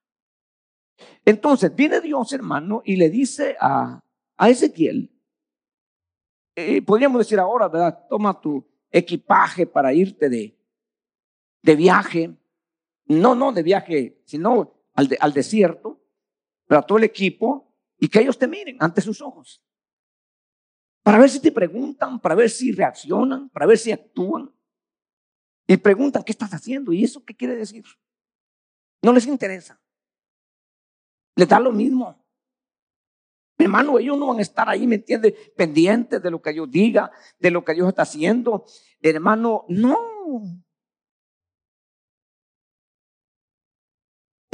[1.23, 4.03] Entonces viene Dios, hermano, y le dice a,
[4.37, 5.13] a Ezequiel,
[6.55, 8.07] eh, podríamos decir ahora, ¿verdad?
[8.09, 10.57] Toma tu, equipaje para irte de,
[11.61, 12.35] de viaje,
[13.07, 16.01] no, no de viaje, sino al, al desierto,
[16.67, 19.63] para todo el equipo y que ellos te miren ante sus ojos.
[21.03, 24.53] Para ver si te preguntan, para ver si reaccionan, para ver si actúan.
[25.65, 26.93] Y preguntan, ¿qué estás haciendo?
[26.93, 27.83] ¿Y eso qué quiere decir?
[29.01, 29.79] No les interesa.
[31.35, 32.25] Les da lo mismo.
[33.57, 35.31] Mi hermano, ellos no van a estar ahí, ¿me entiende?
[35.55, 38.65] Pendientes de lo que Dios diga, de lo que Dios está haciendo.
[39.01, 39.97] Hermano, no.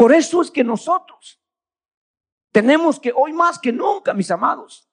[0.03, 1.41] Por eso es que nosotros
[2.51, 4.91] tenemos que, hoy más que nunca, mis amados,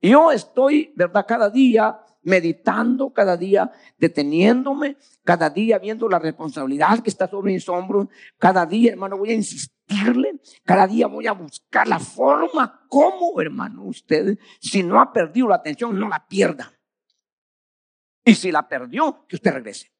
[0.00, 1.26] yo estoy, ¿verdad?
[1.26, 7.68] Cada día meditando, cada día deteniéndome, cada día viendo la responsabilidad que está sobre mis
[7.68, 8.06] hombros,
[8.38, 13.82] cada día, hermano, voy a insistirle, cada día voy a buscar la forma como, hermano,
[13.82, 16.72] usted, si no ha perdido la atención, no la pierda.
[18.24, 19.93] Y si la perdió, que usted regrese.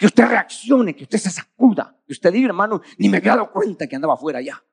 [0.00, 3.52] Que usted reaccione, que usted se sacuda, que usted diga, hermano, ni me había dado
[3.52, 4.64] cuenta que andaba afuera ya.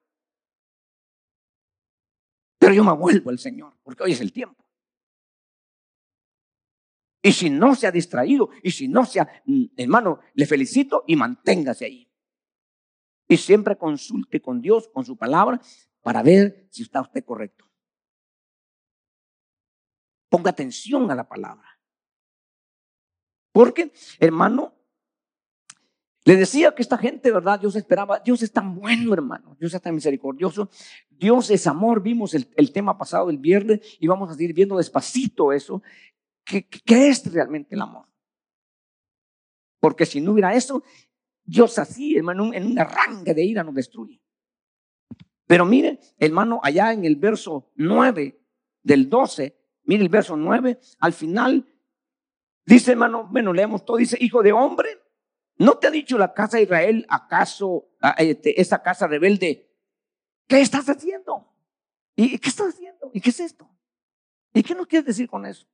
[2.58, 4.66] Pero yo me vuelvo al Señor, porque hoy es el tiempo.
[7.22, 11.04] Y si no se ha distraído, y si no se ha, mm, hermano, le felicito
[11.06, 12.10] y manténgase ahí.
[13.28, 15.60] Y siempre consulte con Dios, con su palabra,
[16.00, 17.70] para ver si está usted correcto.
[20.30, 21.68] Ponga atención a la palabra.
[23.52, 24.77] Porque, hermano,
[26.28, 27.58] le decía que esta gente, ¿verdad?
[27.58, 30.70] Dios esperaba, Dios es tan bueno, hermano, Dios es tan misericordioso,
[31.10, 35.54] Dios es amor, vimos el, tema pasado el viernes y vamos a seguir viendo despacito
[35.54, 35.82] eso,
[36.44, 38.10] ¿qué, es realmente el amor?
[39.80, 40.84] Porque si no hubiera eso,
[41.46, 44.22] Dios así, hermano, en un arranque de ira nos destruye.
[45.46, 48.38] Pero mire, hermano, allá en el verso 9
[48.84, 51.66] del 12, mire el verso 9, al final
[52.66, 55.07] dice, hermano, bueno, leemos todo, dice, hijo de hombre,
[55.58, 59.70] ¿No te ha dicho la casa de Israel, acaso este, esa casa rebelde,
[60.48, 61.52] qué estás haciendo?
[62.16, 63.10] ¿Y qué estás haciendo?
[63.14, 63.70] ¿Y qué es esto?
[64.54, 65.68] ¿Y qué nos quieres decir con eso?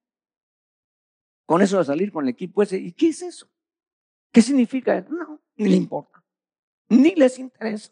[1.45, 3.49] Con eso de salir con el equipo ese, ¿y qué es eso?
[4.31, 5.01] ¿Qué significa?
[5.09, 6.23] No, ni le importa,
[6.89, 7.91] ni les interesa.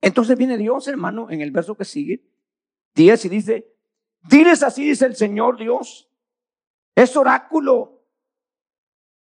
[0.00, 2.22] Entonces viene Dios, hermano, en el verso que sigue,
[2.94, 3.74] 10 y dice,
[4.28, 6.10] diles así, dice el Señor Dios,
[6.94, 8.02] es oráculo.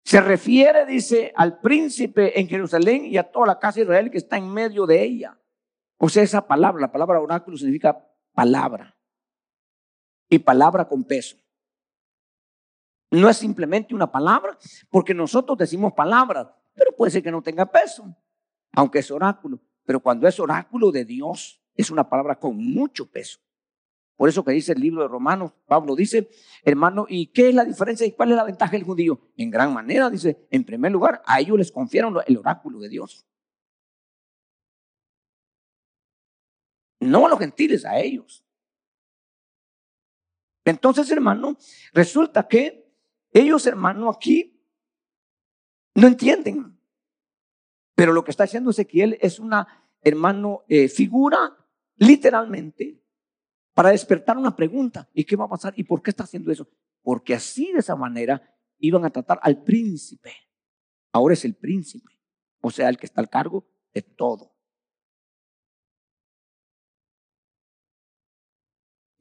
[0.04, 4.18] Se refiere, dice, al príncipe en Jerusalén y a toda la casa de Israel que
[4.18, 5.38] está en medio de ella.
[5.98, 8.96] O sea, esa palabra, la palabra oráculo significa palabra.
[10.28, 11.36] Y palabra con peso.
[13.10, 14.56] No es simplemente una palabra,
[14.88, 18.16] porque nosotros decimos palabras, pero puede ser que no tenga peso,
[18.72, 19.60] aunque es oráculo.
[19.84, 23.40] Pero cuando es oráculo de Dios, es una palabra con mucho peso.
[24.20, 26.28] Por eso que dice el libro de Romanos, Pablo dice,
[26.62, 29.18] hermano, ¿y qué es la diferencia y cuál es la ventaja del judío?
[29.38, 33.26] En gran manera, dice, en primer lugar, a ellos les confiaron el oráculo de Dios.
[37.00, 38.44] No a los gentiles, a ellos.
[40.66, 41.56] Entonces, hermano,
[41.94, 42.92] resulta que
[43.32, 44.62] ellos, hermano, aquí
[45.94, 46.78] no entienden.
[47.94, 51.56] Pero lo que está haciendo Ezequiel es una, hermano, eh, figura
[51.96, 53.00] literalmente
[53.74, 55.08] para despertar una pregunta.
[55.14, 55.72] ¿Y qué va a pasar?
[55.76, 56.68] ¿Y por qué está haciendo eso?
[57.02, 58.42] Porque así de esa manera
[58.78, 60.32] iban a tratar al príncipe.
[61.12, 62.12] Ahora es el príncipe,
[62.60, 64.54] o sea, el que está al cargo de todo.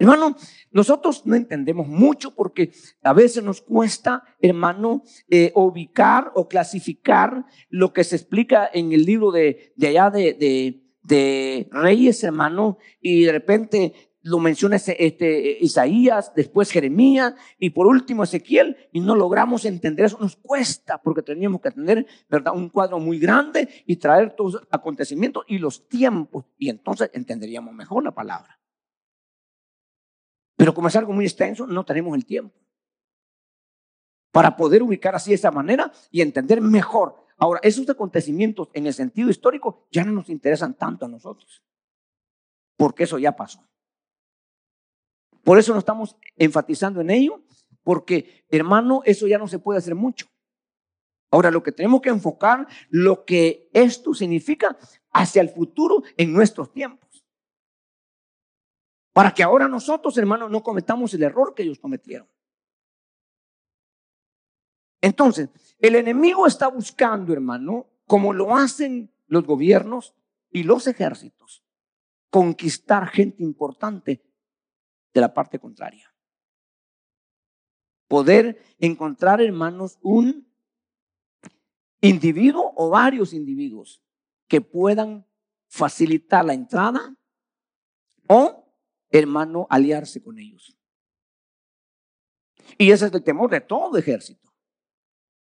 [0.02, 0.38] Hermano,
[0.72, 2.72] nosotros no entendemos mucho porque
[3.04, 9.04] a veces nos cuesta, hermano, eh, ubicar o clasificar lo que se explica en el
[9.04, 15.58] libro de, de allá de, de, de Reyes, hermano, y de repente lo menciona este,
[15.62, 21.22] Isaías, después Jeremías y por último Ezequiel y no logramos entender eso, nos cuesta porque
[21.22, 22.54] teníamos que tener ¿verdad?
[22.54, 27.74] un cuadro muy grande y traer todos los acontecimientos y los tiempos y entonces entenderíamos
[27.74, 28.60] mejor la palabra.
[30.58, 32.60] Pero como es algo muy extenso, no tenemos el tiempo
[34.32, 37.16] para poder ubicar así de esa manera y entender mejor.
[37.38, 41.64] Ahora, esos acontecimientos en el sentido histórico ya no nos interesan tanto a nosotros,
[42.78, 43.68] porque eso ya pasó.
[45.50, 47.42] Por eso no estamos enfatizando en ello,
[47.82, 50.28] porque hermano, eso ya no se puede hacer mucho.
[51.32, 54.78] Ahora, lo que tenemos que enfocar, lo que esto significa
[55.12, 57.26] hacia el futuro en nuestros tiempos.
[59.12, 62.30] Para que ahora nosotros, hermanos, no cometamos el error que ellos cometieron.
[65.02, 70.14] Entonces, el enemigo está buscando, hermano, como lo hacen los gobiernos
[70.52, 71.64] y los ejércitos,
[72.30, 74.29] conquistar gente importante
[75.14, 76.14] de la parte contraria.
[78.08, 80.52] Poder encontrar, hermanos, un
[82.02, 84.02] individuo o varios individuos
[84.48, 85.28] que puedan
[85.68, 87.16] facilitar la entrada
[88.28, 88.74] o,
[89.12, 90.76] hermano, aliarse con ellos.
[92.78, 94.54] Y ese es el temor de todo ejército,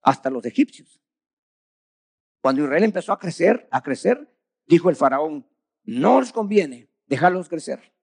[0.01, 1.01] hasta los egipcios.
[2.41, 4.31] Cuando Israel empezó a crecer, a crecer,
[4.67, 5.47] dijo el faraón,
[5.83, 7.94] no les conviene dejarlos crecer,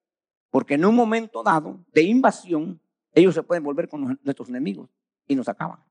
[0.52, 2.78] porque en un momento dado de invasión,
[3.14, 4.90] ellos se pueden volver con nuestros enemigos
[5.26, 5.82] y nos acaban.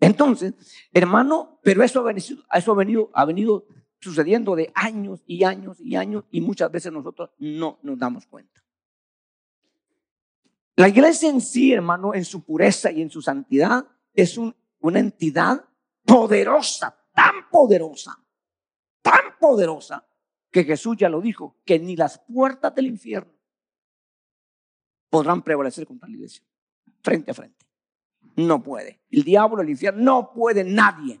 [0.00, 0.54] Entonces,
[0.92, 3.64] hermano, pero eso ha venido, ha venido, ha venido
[4.00, 8.60] sucediendo de años y años y años y muchas veces nosotros no nos damos cuenta.
[10.74, 14.36] La iglesia en sí, hermano, en su pureza y en su santidad, es
[14.80, 15.64] una entidad
[16.04, 18.18] poderosa, tan poderosa,
[19.00, 20.07] tan poderosa,
[20.50, 23.32] que Jesús ya lo dijo, que ni las puertas del infierno
[25.10, 26.42] podrán prevalecer contra la iglesia,
[27.02, 27.66] frente a frente.
[28.36, 29.00] No puede.
[29.10, 31.20] El diablo, el infierno, no puede nadie.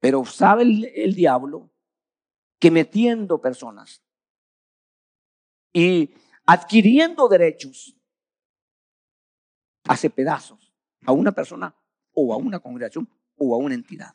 [0.00, 1.70] Pero sabe el, el diablo
[2.58, 4.02] que metiendo personas
[5.72, 6.14] y
[6.46, 7.96] adquiriendo derechos,
[9.86, 10.72] hace pedazos
[11.04, 11.74] a una persona
[12.12, 14.14] o a una congregación o a una entidad.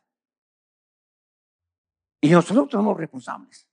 [2.22, 3.68] Y nosotros somos responsables.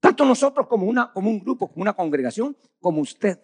[0.00, 3.40] Tanto nosotros como, una, como un grupo, como una congregación, como usted,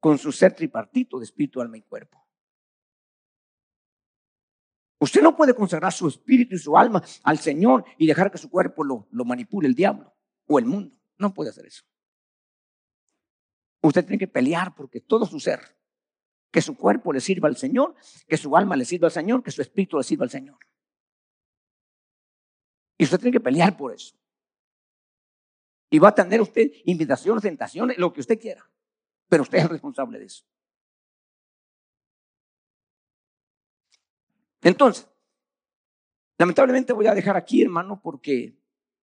[0.00, 2.24] con su ser tripartito de espíritu, alma y cuerpo.
[5.00, 8.48] Usted no puede consagrar su espíritu y su alma al Señor y dejar que su
[8.48, 10.14] cuerpo lo, lo manipule el diablo
[10.46, 10.96] o el mundo.
[11.18, 11.84] No puede hacer eso.
[13.82, 15.60] Usted tiene que pelear porque todo su ser,
[16.54, 17.96] que su cuerpo le sirva al Señor,
[18.28, 20.56] que su alma le sirva al Señor, que su espíritu le sirva al Señor.
[22.96, 24.14] Y usted tiene que pelear por eso.
[25.90, 28.70] Y va a tener usted invitaciones, tentaciones, lo que usted quiera.
[29.28, 30.44] Pero usted es responsable de eso.
[34.62, 35.08] Entonces,
[36.38, 38.56] lamentablemente voy a dejar aquí, hermano, porque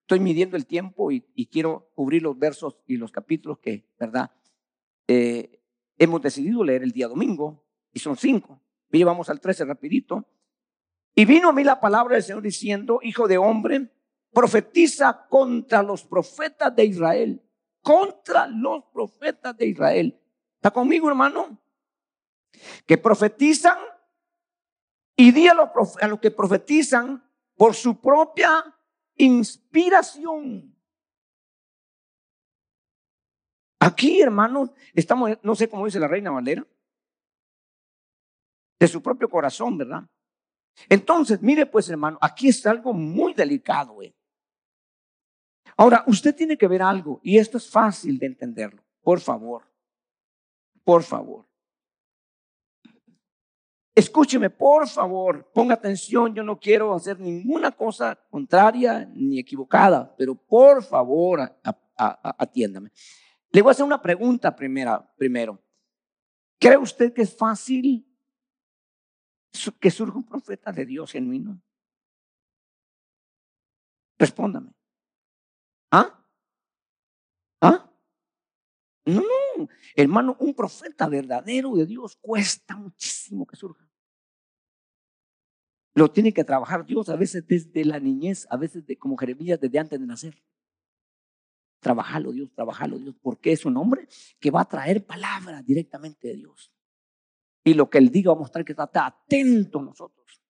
[0.03, 4.31] estoy midiendo el tiempo y, y quiero cubrir los versos y los capítulos que, ¿verdad?
[5.09, 5.60] Eh,
[6.03, 8.59] hemos decidido leer el día domingo y son cinco.
[8.91, 10.25] Y vamos al 13 rapidito.
[11.13, 13.91] Y vino a mí la palabra del Señor diciendo, hijo de hombre,
[14.33, 17.43] profetiza contra los profetas de Israel,
[17.83, 20.19] contra los profetas de Israel.
[20.55, 21.59] ¿Está conmigo, hermano?
[22.87, 23.77] Que profetizan
[25.15, 25.69] y di a los,
[26.01, 27.23] a los que profetizan
[27.55, 28.75] por su propia
[29.17, 30.70] inspiración.
[33.83, 36.63] Aquí, hermanos, estamos, no sé cómo dice la reina Valera,
[38.79, 40.07] de su propio corazón, ¿verdad?
[40.87, 43.99] Entonces, mire pues, hermano, aquí está algo muy delicado.
[44.03, 44.15] ¿eh?
[45.77, 48.83] Ahora, usted tiene que ver algo, y esto es fácil de entenderlo.
[49.01, 49.63] Por favor,
[50.83, 51.47] por favor.
[53.95, 60.35] Escúcheme, por favor, ponga atención, yo no quiero hacer ninguna cosa contraria ni equivocada, pero
[60.35, 61.51] por favor,
[61.95, 62.91] atiéndame.
[63.51, 65.61] Le voy a hacer una pregunta primera, primero.
[66.59, 68.07] ¿Cree usted que es fácil
[69.79, 71.61] que surja un profeta de Dios genuino?
[74.17, 74.71] Respóndame.
[75.91, 76.23] ¿Ah?
[77.59, 77.91] ¿Ah?
[79.05, 79.21] No,
[79.57, 83.85] no, hermano, un profeta verdadero de Dios cuesta muchísimo que surja.
[85.93, 89.79] Lo tiene que trabajar Dios a veces desde la niñez, a veces como Jeremías desde
[89.79, 90.41] antes de nacer.
[91.81, 94.07] Trabajalo Dios, trabajalo Dios, porque es un hombre
[94.39, 96.71] que va a traer palabras directamente de Dios.
[97.63, 100.41] Y lo que Él diga va a mostrar que está atento nosotros.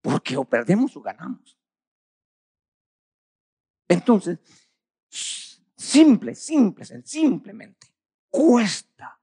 [0.00, 1.58] Porque o perdemos o ganamos.
[3.86, 4.38] Entonces,
[5.76, 7.86] simple, simple, simplemente,
[8.30, 9.20] cuesta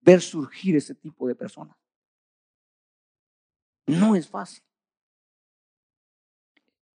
[0.00, 1.76] ver surgir ese tipo de personas.
[3.86, 4.64] No es fácil.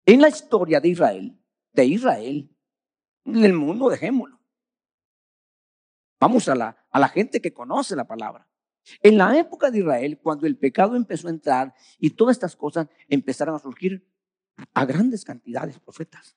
[0.06, 1.43] En la historia de Israel,
[1.74, 2.50] de Israel.
[3.26, 4.40] En el mundo, dejémoslo.
[6.18, 8.48] Vamos a la, a la gente que conoce la palabra.
[9.00, 12.88] En la época de Israel, cuando el pecado empezó a entrar y todas estas cosas
[13.08, 14.06] empezaron a surgir
[14.72, 16.36] a grandes cantidades de profetas.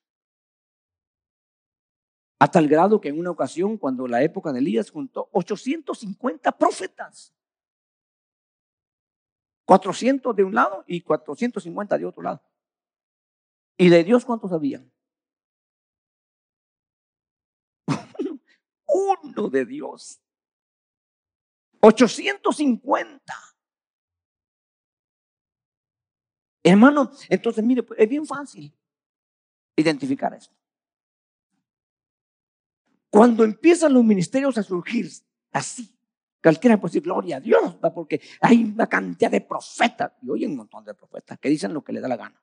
[2.39, 7.33] A tal grado que en una ocasión, cuando la época de Elías juntó 850 profetas,
[9.65, 12.41] 400 de un lado y 450 de otro lado.
[13.77, 14.91] ¿Y de Dios cuántos habían?
[18.97, 20.19] Uno de Dios.
[21.81, 23.33] 850.
[26.63, 28.75] Hermano, entonces mire, pues, es bien fácil
[29.75, 30.55] identificar esto.
[33.09, 35.09] Cuando empiezan los ministerios a surgir
[35.51, 35.97] así,
[36.41, 40.51] cualquiera puede decir gloria a Dios, porque hay una cantidad de profetas, y hoy hay
[40.51, 42.41] un montón de profetas que dicen lo que le da la gana.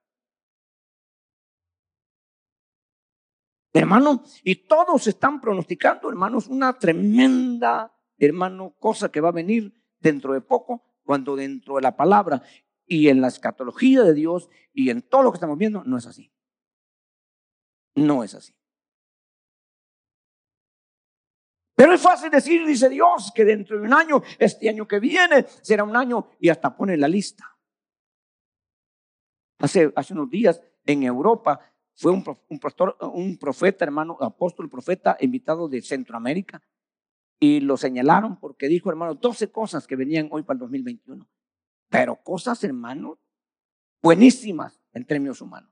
[3.76, 10.32] Hermano, y todos están pronosticando, hermanos, una tremenda, hermano, cosa que va a venir dentro
[10.32, 12.40] de poco, cuando dentro de la palabra
[12.86, 16.06] y en la escatología de Dios y en todo lo que estamos viendo, no es
[16.06, 16.32] así.
[17.96, 18.54] No es así.
[21.74, 25.46] Pero es fácil decir, dice Dios, que dentro de un año, este año que viene,
[25.62, 27.58] será un año y hasta pone la lista.
[29.58, 32.24] Hace, hace unos días en Europa fue un,
[33.00, 36.62] un profeta, hermano, apóstol, profeta, invitado de Centroamérica.
[37.40, 41.28] Y lo señalaron porque dijo, hermano, 12 cosas que venían hoy para el 2021.
[41.88, 43.18] Pero cosas, hermano,
[44.02, 45.70] buenísimas en términos humanos.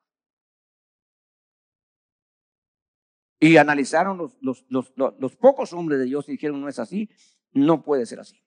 [3.40, 7.10] Y analizaron los, los, pocos hombres de Dios y dijeron, no es así,
[7.52, 8.40] no puede ser así.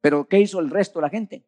[0.00, 1.46] Pero ¿qué hizo el resto de la gente?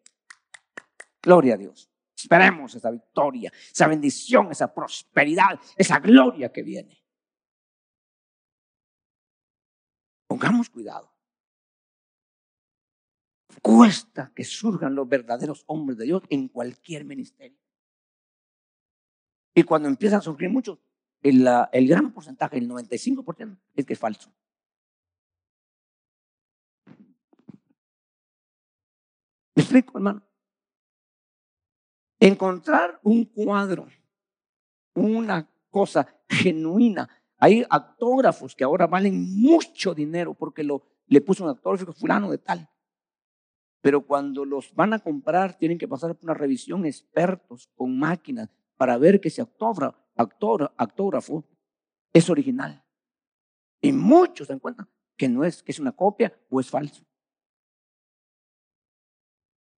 [1.23, 1.91] Gloria a Dios.
[2.17, 7.05] Esperemos esa victoria, esa bendición, esa prosperidad, esa gloria que viene.
[10.27, 11.13] Pongamos cuidado.
[13.61, 17.59] Cuesta que surjan los verdaderos hombres de Dios en cualquier ministerio.
[19.55, 20.79] Y cuando empiezan a surgir muchos,
[21.23, 24.33] el, el gran porcentaje, el 95%, es que es falso.
[29.55, 30.23] ¿Me explico, hermano?
[32.19, 33.87] Encontrar un cuadro,
[34.95, 37.09] una cosa genuina.
[37.39, 42.39] Hay autógrafos que ahora valen mucho dinero porque lo, le puso un autógrafo fulano de
[42.39, 42.69] tal.
[43.81, 48.49] Pero cuando los van a comprar, tienen que pasar por una revisión expertos con máquinas
[48.77, 51.45] para ver que ese autógrafo,
[52.13, 52.85] es original.
[53.81, 57.06] Y muchos se encuentran que no es, que es una copia o es falso.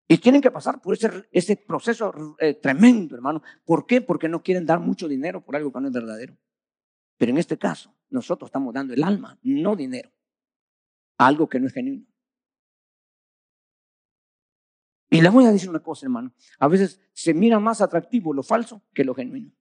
[0.08, 0.98] Y tienen que pasar por
[1.32, 3.42] ese, proceso eh, tremendo, hermano.
[3.66, 4.02] ¿Por qué?
[4.02, 6.38] Porque no quieren dar mucho dinero por algo que no es verdadero.
[7.18, 10.10] Pero en este caso, nosotros estamos dando el alma, no dinero,
[11.18, 12.06] algo que no es genuino.
[15.10, 16.34] Y le voy a decir una cosa, hermano.
[16.60, 19.52] A veces se mira más atractivo lo falso que lo genuino.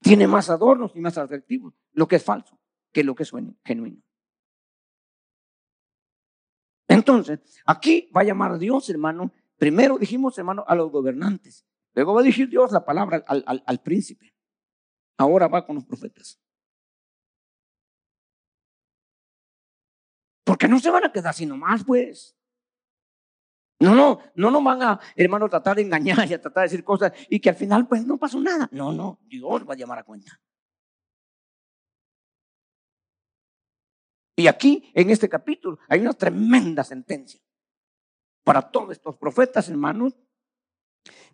[0.00, 2.58] Tiene más adornos y más atractivos lo que es falso
[2.92, 3.32] que lo que es
[3.64, 4.02] genuino.
[7.00, 9.32] Entonces, aquí va a llamar Dios, hermano.
[9.56, 11.66] Primero dijimos, hermano, a los gobernantes.
[11.94, 14.34] Luego va a decir Dios la palabra al, al príncipe.
[15.16, 16.38] Ahora va con los profetas.
[20.44, 22.36] Porque no se van a quedar así nomás, pues.
[23.78, 26.84] No, no, no nos van a, hermano, tratar de engañar y a tratar de decir
[26.84, 28.68] cosas y que al final, pues, no pasó nada.
[28.72, 30.38] No, no, Dios va a llamar a cuenta.
[34.40, 37.38] Y aquí, en este capítulo, hay una tremenda sentencia
[38.42, 40.16] para todos estos profetas, hermanos,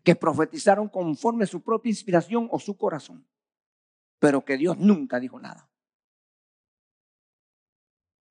[0.03, 3.25] que profetizaron conforme a su propia inspiración o su corazón,
[4.19, 5.71] pero que Dios nunca dijo nada.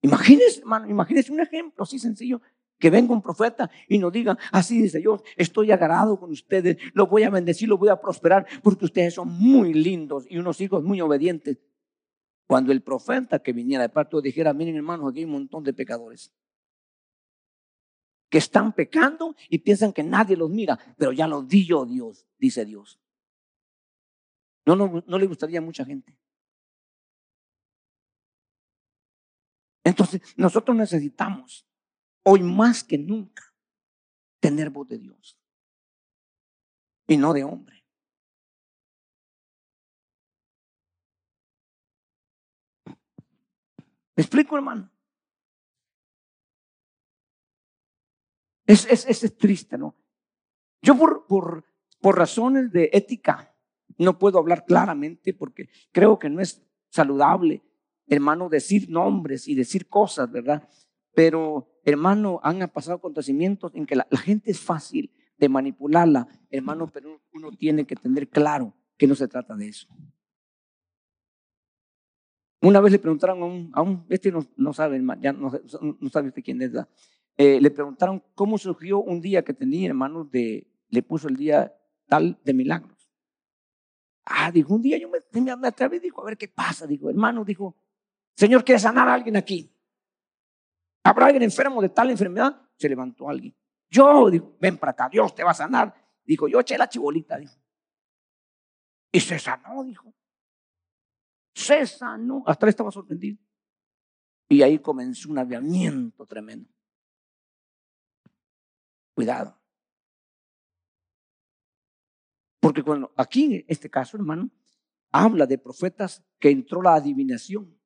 [0.01, 2.41] Imagínense, hermano, imagínense un ejemplo así sencillo.
[2.77, 7.09] Que venga un profeta y nos diga, así dice Dios, estoy agarrado con ustedes, los
[7.09, 10.83] voy a bendecir, los voy a prosperar, porque ustedes son muy lindos y unos hijos
[10.83, 11.57] muy obedientes.
[12.47, 15.73] Cuando el profeta que viniera de parte dijera, miren hermanos, aquí hay un montón de
[15.73, 16.31] pecadores
[18.29, 22.27] que están pecando y piensan que nadie los mira, pero ya los di yo Dios,
[22.37, 22.99] dice Dios.
[24.65, 26.17] No, no, no le gustaría a mucha gente.
[29.83, 31.67] Entonces, nosotros necesitamos,
[32.23, 33.53] hoy más que nunca,
[34.39, 35.39] tener voz de Dios
[37.07, 37.74] y no de hombre.
[44.15, 44.89] ¿Me explico, hermano?
[48.65, 49.95] Es, es, es triste, ¿no?
[50.81, 51.65] Yo por, por,
[51.99, 53.55] por razones de ética
[53.97, 57.63] no puedo hablar claramente porque creo que no es saludable
[58.07, 60.67] hermano, decir nombres y decir cosas, ¿verdad?
[61.13, 67.21] Pero, hermano, han pasado acontecimientos en que la, gente es fácil de manipularla, hermano, pero
[67.33, 69.87] uno tiene que tener claro que no se trata de eso.
[72.65, 75.51] Una vez le preguntaron a un, a un este no, no sabe, ya no,
[75.99, 76.71] no sabe usted quién es,
[77.37, 81.71] eh, le preguntaron cómo surgió un día que tenía, hermano, de, le puso el día
[82.07, 83.11] tal de milagros.
[84.25, 87.45] Ah, dijo, un día yo me, me atreví, dijo, a ver qué pasa, dijo, hermano,
[87.45, 87.75] dijo,
[88.35, 89.71] Señor, ¿quiere sanar a alguien aquí?
[91.03, 92.59] ¿Habrá alguien enfermo de tal enfermedad?
[92.77, 93.55] Se levantó alguien.
[93.91, 95.93] Yo, dijo, ven para acá, Dios te va a sanar.
[96.23, 97.53] Dijo, yo eché la chibolita, dijo.
[99.11, 100.04] Y se sanó, dijo.
[101.55, 102.43] Se sanó.
[102.45, 103.39] Hasta él estaba sorprendido.
[104.49, 106.69] Y ahí comenzó un aviamiento tremendo.
[109.15, 109.57] Cuidado.
[112.59, 114.51] Porque cuando aquí en este caso, hermano,
[115.11, 117.79] habla de profetas que entró la adivinación.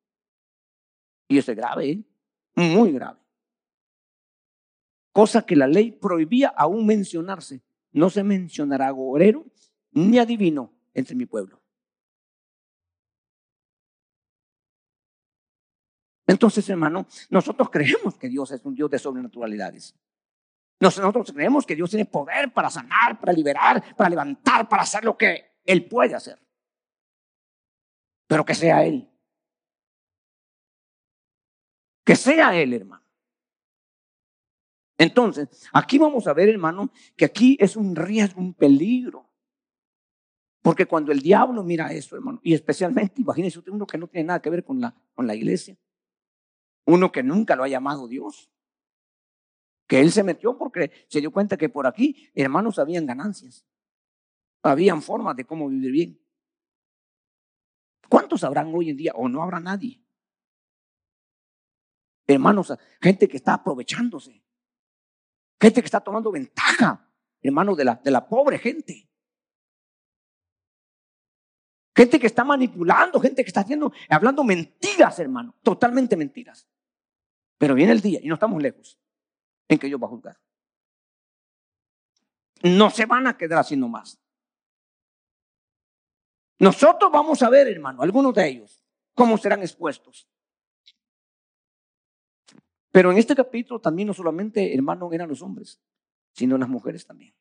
[1.27, 2.03] Y eso es grave, ¿eh?
[2.55, 3.19] muy grave.
[5.11, 7.61] Cosa que la ley prohibía aún mencionarse.
[7.91, 9.45] No se mencionará agorero
[9.91, 11.58] ni adivino entre mi pueblo.
[16.29, 19.95] Entonces, hermano, nosotros creemos que Dios es un Dios de sobrenaturalidades.
[20.79, 25.17] Nosotros creemos que Dios tiene poder para sanar, para liberar, para levantar, para hacer lo
[25.17, 26.39] que Él puede hacer.
[28.27, 29.09] Pero que sea Él.
[32.05, 33.03] Que sea Él, hermano.
[34.99, 39.27] Entonces, aquí vamos a ver, hermano, que aquí es un riesgo, un peligro.
[40.61, 44.27] Porque cuando el diablo mira eso, hermano, y especialmente, imagínese usted uno que no tiene
[44.27, 45.75] nada que ver con la, con la iglesia,
[46.89, 48.49] uno que nunca lo ha llamado Dios,
[49.87, 53.65] que él se metió porque se dio cuenta que por aquí, hermanos, habían ganancias,
[54.63, 56.21] habían formas de cómo vivir bien.
[58.07, 60.03] ¿Cuántos habrán hoy en día o no habrá nadie?
[62.25, 64.43] Hermanos, gente que está aprovechándose.
[65.61, 67.11] Gente que está tomando ventaja,
[67.41, 69.09] hermano, de la, de la pobre gente.
[71.95, 76.67] Gente que está manipulando, gente que está haciendo, hablando mentiras, hermano, totalmente mentiras.
[77.59, 78.97] Pero viene el día, y no estamos lejos,
[79.67, 80.39] en que Dios va a juzgar.
[82.63, 84.17] No se van a quedar haciendo más.
[86.57, 88.83] Nosotros vamos a ver, hermano, algunos de ellos,
[89.13, 90.27] cómo serán expuestos.
[92.91, 95.81] Pero en este capítulo también no solamente, hermano, eran los hombres,
[96.31, 97.35] sino las mujeres también.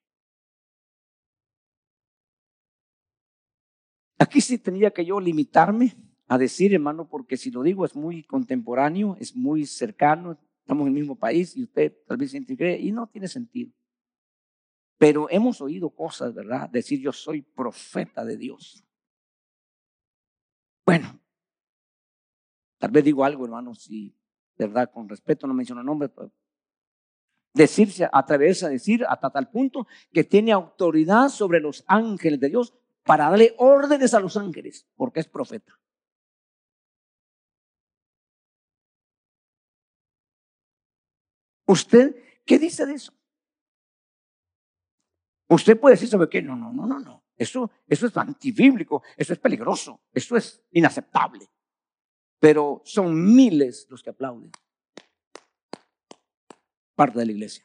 [4.19, 5.97] Aquí sí tenía que yo limitarme
[6.29, 10.89] a decir, hermano, porque si lo digo es muy contemporáneo, es muy cercano, estamos en
[10.89, 13.73] el mismo país y usted tal vez se cree y no tiene sentido.
[14.99, 16.69] Pero hemos oído cosas, ¿verdad?
[16.69, 18.85] Decir yo soy profeta de Dios.
[20.85, 21.19] Bueno,
[22.79, 24.15] tal vez digo algo, hermano, si
[24.59, 24.91] ¿verdad?
[24.93, 26.33] Con respeto, no menciono nombres, pero
[27.55, 32.75] decirse, atreverse a decir hasta tal punto que tiene autoridad sobre los ángeles de Dios
[33.05, 35.79] para darle órdenes a los ángeles, porque es profeta.
[41.69, 43.13] ¿Usted qué dice de eso?
[45.49, 46.43] Usted puede decir, ¿sabe qué?
[46.43, 47.25] No, no, no, no, no.
[47.37, 51.49] Eso, eso es antibíblico, eso es peligroso, eso es inaceptable
[52.39, 54.51] pero son miles los que aplauden.
[56.95, 57.65] Parte de la iglesia.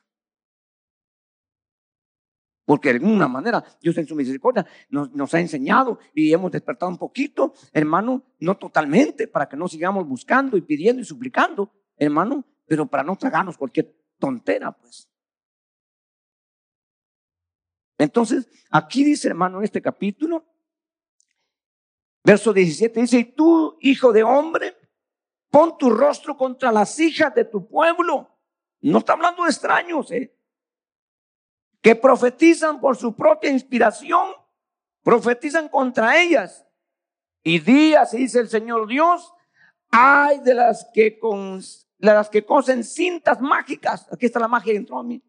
[2.66, 6.98] Porque de alguna manera Dios en su misericordia nos, ha enseñado y hemos despertado un
[6.98, 12.86] poquito, hermano, no totalmente, para que no sigamos buscando y pidiendo y suplicando, hermano, pero
[12.86, 15.10] para no tragarnos cualquier tontera, pues.
[17.98, 20.46] Entonces, aquí dice, hermano, en este capítulo,
[22.24, 24.78] Verso 17 dice, y tú, hijo de hombre,
[25.50, 28.30] pon tu rostro contra las hijas de tu pueblo.
[28.80, 30.34] No está hablando de extraños, ¿eh?
[31.82, 34.30] Que profetizan por su propia inspiración,
[35.04, 36.66] profetizan contra ellas.
[37.44, 39.34] Y di, así dice el Señor Dios,
[39.92, 41.62] hay de las que, con,
[42.12, 44.08] las que cosen cintas mágicas.
[44.12, 45.24] Aquí está la magia dentro de mí.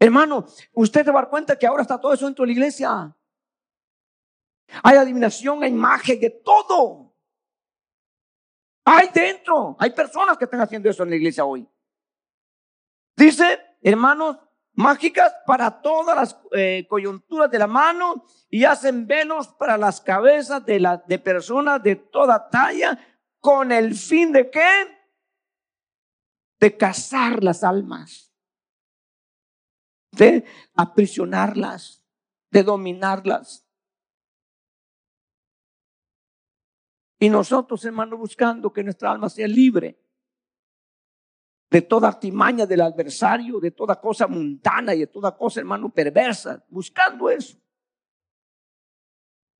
[0.00, 2.52] Hermano, usted se va a dar cuenta que ahora está todo eso dentro de la
[2.52, 3.16] iglesia.
[4.82, 7.14] Hay adivinación, hay magia, de todo.
[8.84, 11.68] Hay dentro, hay personas que están haciendo eso en la iglesia hoy.
[13.14, 14.38] Dice, hermanos,
[14.72, 20.64] mágicas para todas las eh, coyunturas de la mano y hacen velos para las cabezas
[20.64, 22.98] de, la, de personas de toda talla
[23.40, 24.70] con el fin de qué?
[26.58, 28.32] De cazar las almas,
[30.12, 32.04] de aprisionarlas,
[32.50, 33.66] de dominarlas.
[37.18, 39.98] Y nosotros, hermano, buscando que nuestra alma sea libre
[41.70, 46.64] de toda artimaña del adversario, de toda cosa mundana y de toda cosa, hermano, perversa,
[46.68, 47.58] buscando eso.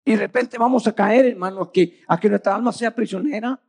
[0.05, 3.63] Y de repente vamos a caer, hermano, a que, a que nuestra alma sea prisionera,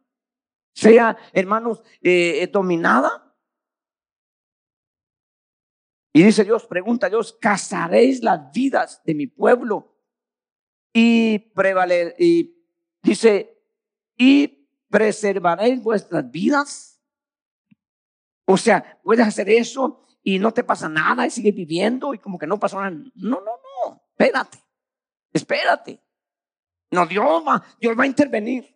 [0.73, 3.35] sea, hermanos, eh, dominada.
[6.13, 9.95] Y dice Dios, pregunta Dios, cazaréis las vidas de mi pueblo
[10.93, 12.53] y prevaler, y
[13.01, 13.63] dice,
[14.17, 17.01] y preservaréis vuestras vidas.
[18.45, 22.37] O sea, puedes hacer eso y no te pasa nada y sigues viviendo y como
[22.37, 22.91] que no pasó nada.
[22.91, 24.59] No, no, no, espérate,
[25.31, 26.01] espérate.
[26.91, 28.75] No, Dios va, Dios va a intervenir.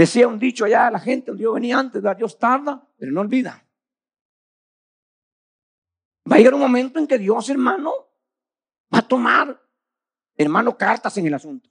[0.00, 3.62] Decía un dicho allá la gente, Dios venía antes, Dios tarda, pero no olvida.
[6.26, 7.92] Va a llegar un momento en que Dios, hermano,
[8.92, 9.62] Va a tomar,
[10.36, 11.68] hermano, cartas en el asunto.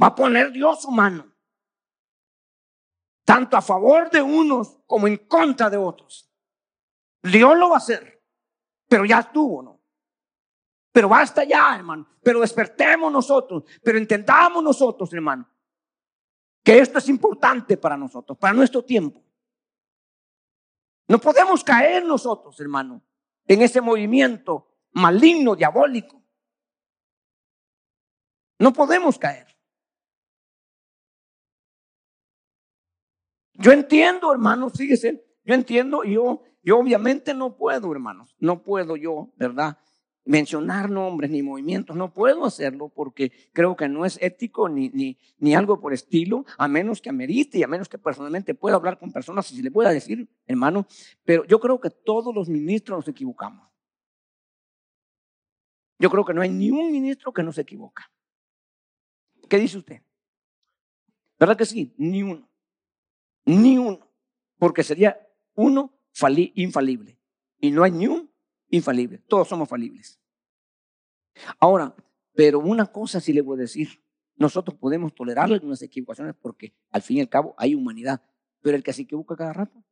[0.00, 1.26] Va a poner Dios su mano.
[3.24, 6.30] Tanto a favor de unos como en contra de otros.
[7.22, 8.22] Dios lo va a hacer.
[8.86, 9.80] Pero ya estuvo, ¿no?
[10.92, 12.06] Pero basta ya, hermano.
[12.22, 13.64] Pero despertemos nosotros.
[13.82, 15.48] Pero entendamos nosotros, hermano.
[16.68, 19.24] Que esto es importante para nosotros, para nuestro tiempo.
[21.08, 23.02] No podemos caer nosotros, hermano,
[23.46, 26.22] en ese movimiento maligno, diabólico.
[28.58, 29.46] No podemos caer.
[33.54, 39.32] Yo entiendo, hermano, fíjese, yo entiendo, yo, yo obviamente no puedo, hermanos, no puedo yo,
[39.36, 39.78] ¿verdad?
[40.28, 45.16] Mencionar nombres ni movimientos, no puedo hacerlo porque creo que no es ético ni, ni,
[45.38, 48.98] ni, algo por estilo, a menos que amerite y a menos que personalmente pueda hablar
[48.98, 50.86] con personas y se le pueda decir, hermano,
[51.24, 53.66] pero yo creo que todos los ministros nos equivocamos.
[55.98, 58.12] Yo creo que no hay ni un ministro que no se equivoca.
[59.48, 60.02] ¿Qué dice usted?
[61.40, 61.94] ¿Verdad que sí?
[61.96, 62.46] Ni uno.
[63.46, 64.06] Ni uno.
[64.58, 65.18] Porque sería
[65.54, 65.94] uno
[66.54, 67.18] infalible.
[67.60, 68.27] Y no hay ni un
[68.70, 69.18] infalible.
[69.18, 70.20] Todos somos falibles.
[71.58, 71.94] Ahora,
[72.34, 74.02] pero una cosa sí le voy a decir.
[74.36, 78.22] Nosotros podemos tolerar algunas equivocaciones porque al fin y al cabo hay humanidad.
[78.60, 79.84] Pero el que se equivoca cada rato,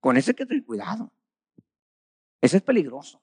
[0.00, 1.12] con ese hay que tener cuidado.
[2.40, 3.22] Ese es peligroso.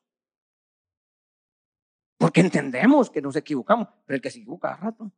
[2.18, 5.12] Porque entendemos que nos equivocamos, pero el que se equivoca cada rato.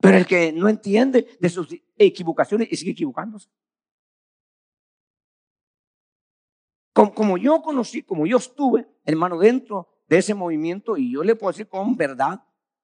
[0.00, 3.50] Pero el que no entiende de sus equivocaciones y sigue equivocándose.
[7.14, 11.52] Como, yo conocí, como yo estuve, hermano, dentro de ese movimiento, y yo le puedo
[11.52, 12.42] decir con verdad,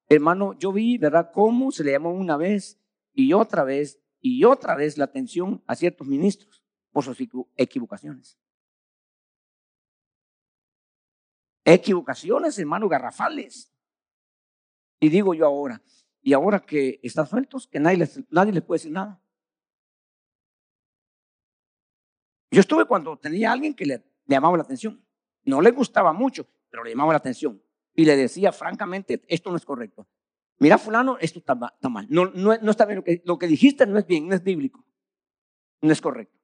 [0.08, 2.78] hermano, yo vi, ¿verdad?, cómo se le llamó una vez
[3.12, 6.62] y otra vez y otra vez la atención a ciertos ministros
[6.92, 7.18] por sus
[7.56, 8.38] equivocaciones.
[11.64, 13.72] Equivocaciones, hermano, garrafales.
[15.00, 15.82] Y digo yo ahora,
[16.22, 19.20] y ahora que están sueltos, que nadie les, nadie les puede decir nada.
[22.54, 25.04] Yo estuve cuando tenía alguien que le, llamaba la atención.
[25.42, 27.60] No le gustaba mucho, pero le llamaba la atención.
[27.96, 30.06] Y le decía, francamente, esto no es correcto.
[30.60, 32.06] Mira, fulano, esto está, mal.
[32.08, 32.98] No, está bien.
[32.98, 34.84] Lo que, lo que dijiste no es bien, no es bíblico.
[35.82, 36.38] No es correcto.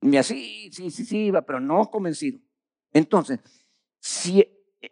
[0.00, 2.40] Y así, sí, sí, sí, iba, pero no convencido.
[2.94, 3.40] Entonces,
[3.98, 4.46] si,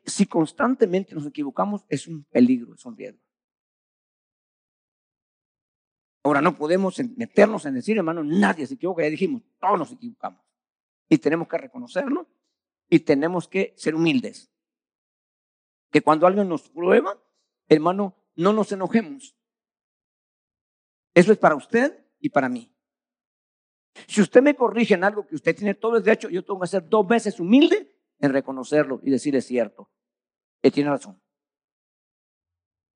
[0.04, 3.23] si constantemente nos equivocamos, es un peligro, es un riesgo.
[6.24, 10.40] Ahora no podemos meternos en decir, hermano, nadie se equivoca, ya dijimos, todos nos equivocamos.
[11.06, 12.26] Y tenemos que reconocerlo
[12.88, 14.50] y tenemos que ser humildes.
[15.90, 17.22] Que cuando alguien nos prueba,
[17.68, 19.36] hermano, no nos enojemos.
[21.12, 22.74] Eso es para usted y para mí.
[24.08, 26.66] Si usted me corrige en algo que usted tiene todo el derecho, yo tengo que
[26.66, 29.90] ser dos veces humilde en reconocerlo y decir es cierto.
[30.62, 31.20] Él tiene razón.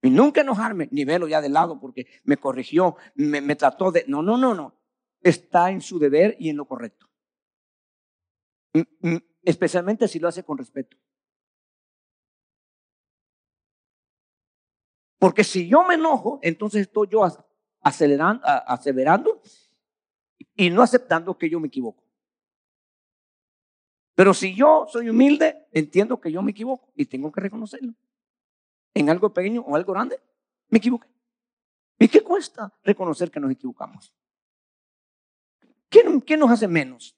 [0.02, 4.04] Y nunca enojarme, ni verlo ya de lado porque me corrigió, me, trató de...
[4.06, 4.74] No, no, no, no.
[5.20, 7.10] Está en su deber y en lo correcto.
[8.74, 10.96] Mm, mm, especialmente si lo hace con respeto.
[15.18, 17.26] Porque si yo me enojo, entonces estoy yo
[17.80, 19.42] acelerando, aseverando
[20.54, 22.04] y no aceptando que yo me equivoco.
[24.14, 27.94] Pero si yo soy humilde, entiendo que yo me equivoco y tengo que reconocerlo
[29.00, 30.20] en algo pequeño o algo grande,
[30.68, 31.08] me equivoqué.
[31.98, 34.14] ¿Y qué cuesta reconocer que nos equivocamos?
[35.88, 37.16] ¿Qué, nos hace menos?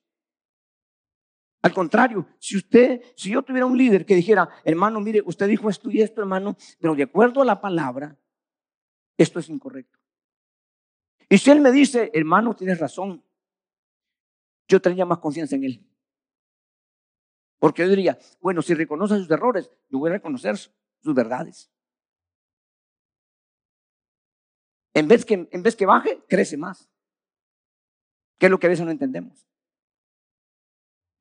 [1.63, 5.69] Al contrario, si usted, si yo tuviera un líder que dijera, hermano, mire, usted dijo
[5.69, 8.17] esto y esto, hermano, pero de acuerdo a la palabra,
[9.19, 9.99] esto es incorrecto.
[11.29, 13.23] Y si él me dice, hermano, tienes razón,
[14.67, 15.87] yo tendría más confianza en él.
[17.59, 21.70] Porque yo diría, bueno, si reconoce sus errores, yo voy a reconocer sus verdades.
[25.01, 26.87] En vez que, en vez que baje, crece más.
[28.39, 29.49] ¿Qué es lo que a veces no entendemos?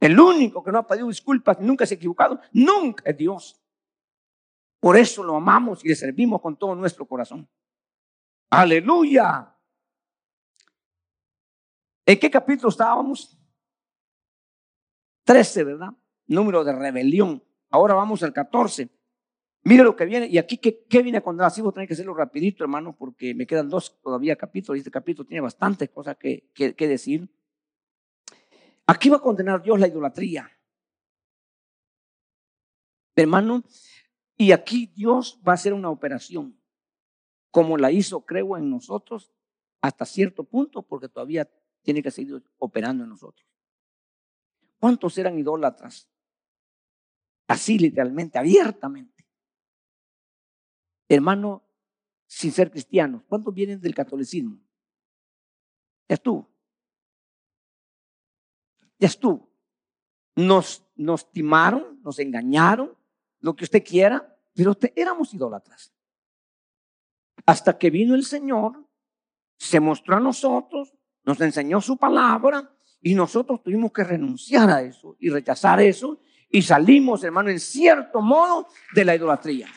[0.01, 3.63] El único que no ha pedido disculpas, nunca se ha equivocado, nunca es Dios.
[4.81, 7.49] Por eso lo amamos y le servimos con todo nuestro corazón.
[8.49, 9.55] Aleluya.
[12.05, 13.39] ¿En qué capítulo estábamos?
[15.23, 15.91] Trece, ¿verdad?
[16.27, 17.41] Número de rebelión.
[17.69, 18.89] Ahora vamos al 14.
[19.63, 21.47] Mire lo que viene, y aquí, ¿qué, qué viene condenar?
[21.47, 24.79] Así voy a tener que hacerlo rapidito, hermano, porque me quedan dos todavía capítulos, y
[24.79, 27.29] este capítulo tiene bastantes cosas que, que, decir.
[28.87, 30.49] Aquí va a condenar Dios la idolatría.
[33.15, 33.63] Hermano,
[34.37, 36.57] y aquí Dios va a hacer una operación,
[37.51, 39.33] como la hizo, creo, en nosotros,
[39.81, 41.49] hasta cierto punto, porque todavía
[41.81, 43.45] tiene que seguir operando en nosotros.
[44.79, 46.09] ¿Cuántos eran idólatras?
[47.47, 49.18] Así literalmente, abiertamente.
[51.09, 51.63] Hermano,
[52.27, 54.59] sin ser cristianos, ¿cuántos vienen del catolicismo?
[56.07, 56.47] Ya estuvo.
[58.99, 59.49] Ya estuvo.
[60.35, 62.95] Nos, nos timaron, nos engañaron,
[63.39, 65.91] lo que usted quiera, pero éramos idólatras.
[67.45, 68.85] Hasta que vino el Señor,
[69.57, 70.93] se mostró a nosotros,
[71.23, 76.61] nos enseñó su palabra y nosotros tuvimos que renunciar a eso y rechazar eso y
[76.61, 79.67] salimos, hermano, en cierto modo de la idolatría.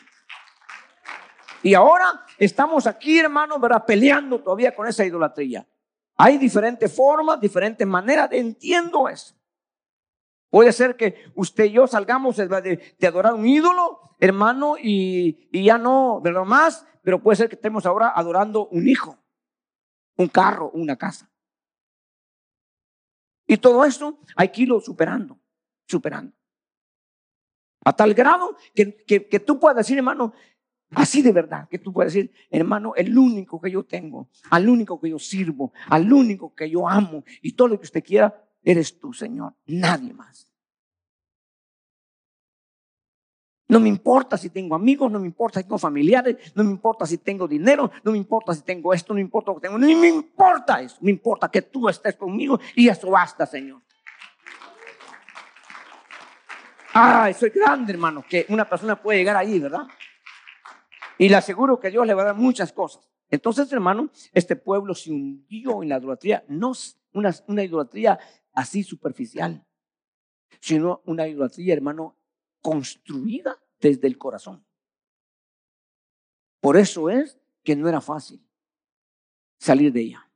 [1.63, 3.85] Y ahora estamos aquí, hermano, ¿verdad?
[3.85, 5.65] Peleando todavía con esa idolatría.
[6.17, 8.29] Hay diferentes formas, diferentes maneras.
[8.33, 9.33] Entiendo eso.
[10.49, 16.21] Puede ser que usted y yo salgamos de, adorar un ídolo, hermano, y, ya no,
[16.21, 16.43] ¿verdad?
[16.43, 19.17] Más, pero puede ser que estemos ahora adorando un hijo,
[20.17, 21.31] un carro, una casa.
[23.47, 25.39] Y todo eso hay que irlo superando,
[25.87, 26.35] superando.
[27.85, 30.33] A tal grado que, que, tú puedas decir, hermano,
[30.95, 34.99] así de verdad, que tú puedas decir, hermano, el único que yo tengo, al único
[34.99, 38.99] que yo sirvo, al único que yo amo y todo lo que usted quiera, eres
[38.99, 40.47] tú, Señor, nadie más.
[43.67, 47.05] No me importa si tengo amigos, no me importa si tengo familiares, no me importa
[47.05, 49.79] si tengo dinero, no me importa si tengo esto, no me importa lo que tengo,
[49.79, 53.81] no me importa eso, me importa que tú estés conmigo y eso basta, Señor.
[56.93, 59.87] Ah, soy grande, hermano, que una persona puede llegar ahí, ¿verdad?
[61.23, 63.09] Y le aseguro que Dios le va a dar muchas cosas.
[63.29, 66.73] Entonces, hermano, este pueblo se hundió en la idolatría, no
[67.13, 68.19] una, una idolatría
[68.51, 69.65] así superficial,
[70.59, 72.19] sino una idolatría, hermano,
[72.61, 74.67] construida desde el corazón.
[76.59, 78.45] Por eso es que no era fácil
[79.57, 80.29] salir de ella.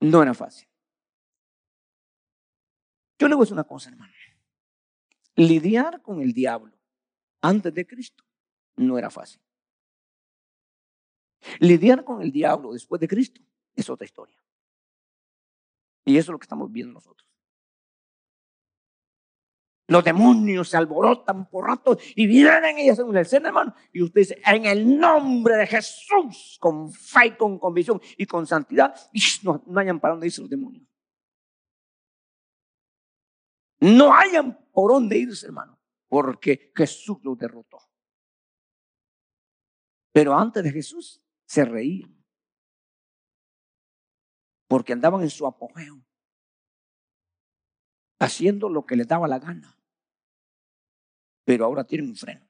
[0.00, 0.66] No era fácil.
[3.18, 4.14] Yo le voy a decir una cosa, hermano.
[5.34, 6.75] Lidiar con el diablo
[7.40, 8.24] antes de Cristo
[8.76, 9.40] no era fácil.
[11.60, 13.40] Lidiar con el diablo después de Cristo
[13.74, 14.36] es otra historia.
[16.04, 17.26] Y eso es lo que estamos viendo nosotros.
[19.88, 23.74] Los demonios se alborotan por rato y vienen y hacen una escena, hermano.
[23.92, 28.94] Y usted dice, en el nombre de Jesús, con fe, con convicción y con santidad,
[29.44, 30.86] no, no hayan para dónde irse los demonios.
[33.78, 35.75] No hayan por dónde irse, hermano,
[36.16, 37.78] porque Jesús los derrotó.
[40.12, 42.24] Pero antes de Jesús se reían,
[44.66, 46.02] porque andaban en su apogeo,
[48.18, 49.76] haciendo lo que les daba la gana
[51.44, 52.48] pero ahora tiene un freno.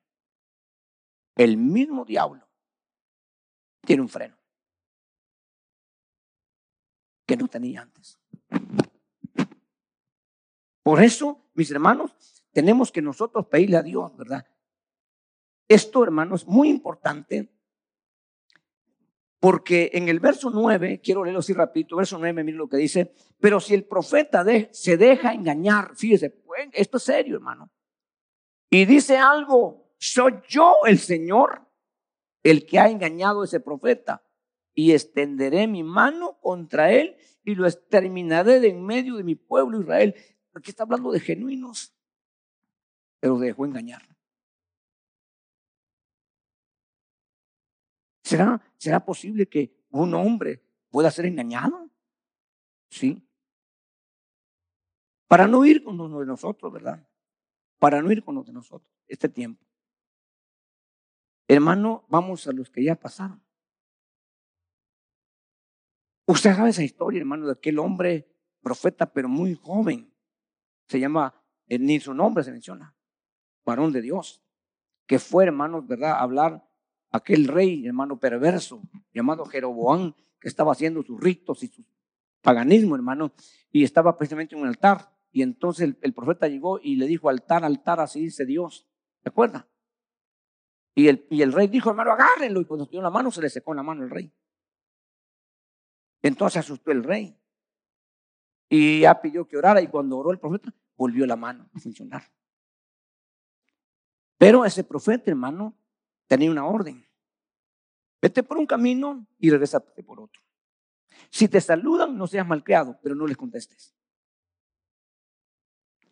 [1.34, 2.48] El mismo diablo
[3.82, 4.38] tiene un freno
[7.26, 8.18] que no tenía antes.
[10.82, 14.46] Por eso, mis hermanos, tenemos que nosotros pedirle a Dios, ¿verdad?
[15.68, 17.52] Esto, hermanos, es muy importante
[19.38, 23.12] porque en el verso 9, quiero leerlo así rapidito, verso 9, miren lo que dice,
[23.38, 24.42] pero si el profeta
[24.72, 27.70] se deja engañar, fíjese, pues, esto es serio, hermano
[28.70, 31.62] y dice algo, soy yo el Señor
[32.42, 34.22] el que ha engañado a ese profeta
[34.74, 39.80] y extenderé mi mano contra él y lo exterminaré de en medio de mi pueblo
[39.80, 40.14] Israel.
[40.52, 41.95] Aquí está hablando de genuinos,
[43.20, 44.02] pero dejó engañar.
[48.22, 51.90] ¿Será, ¿Será posible que un hombre pueda ser engañado?
[52.90, 53.22] Sí.
[55.28, 57.06] Para no ir con uno de nosotros, ¿verdad?
[57.78, 59.64] para no ir con los de nosotros este tiempo.
[61.48, 63.42] Hermano, vamos a los que ya pasaron.
[66.26, 68.28] Usted sabe esa historia, hermano, de aquel hombre
[68.60, 70.12] profeta, pero muy joven.
[70.88, 71.32] Se llama,
[71.68, 72.95] ni su nombre se menciona,
[73.66, 74.42] varón de Dios,
[75.06, 76.66] que fue, hermano, ¿verdad?, hablar
[77.10, 78.80] aquel rey, hermano, perverso,
[79.12, 81.84] llamado Jeroboán, que estaba haciendo sus ritos y su
[82.40, 83.32] paganismo, hermano,
[83.70, 85.12] y estaba precisamente en un altar.
[85.32, 88.88] Y entonces el, profeta llegó y le dijo, altar, altar, así dice Dios.
[89.22, 89.68] ¿Se acuerda?
[90.94, 92.60] Y el, y el rey dijo, hermano, agárrenlo.
[92.60, 94.32] Y cuando dio la mano, se le secó la mano al rey.
[96.22, 97.38] Entonces asustó el rey.
[98.70, 99.82] Y ya pidió que orara.
[99.82, 102.22] Y cuando oró el profeta, volvió la mano a funcionar.
[104.38, 105.74] Pero ese profeta, hermano,
[106.26, 107.06] tenía una orden.
[108.20, 110.42] Vete por un camino y regresate por otro.
[111.30, 113.94] Si te saludan, no seas malcriado, pero no les contestes.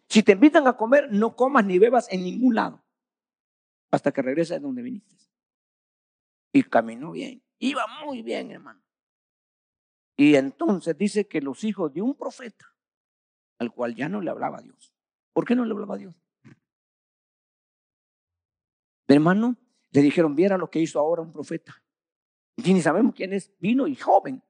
[0.09, 2.85] Si te invitan a comer, no comas ni bebas en ningún lado
[3.91, 5.17] hasta que regreses de donde viniste.
[6.53, 8.83] Y caminó bien, iba muy bien, hermano.
[10.17, 12.67] Y entonces dice que los hijos de un profeta
[13.59, 14.93] al cual ya no le hablaba Dios.
[15.33, 16.24] ¿Por qué no le hablaba a Dios?
[19.07, 19.57] Hermano,
[19.91, 21.83] le dijeron, viera lo que hizo ahora un profeta.
[22.57, 24.43] Y ni sabemos quién es, vino y joven.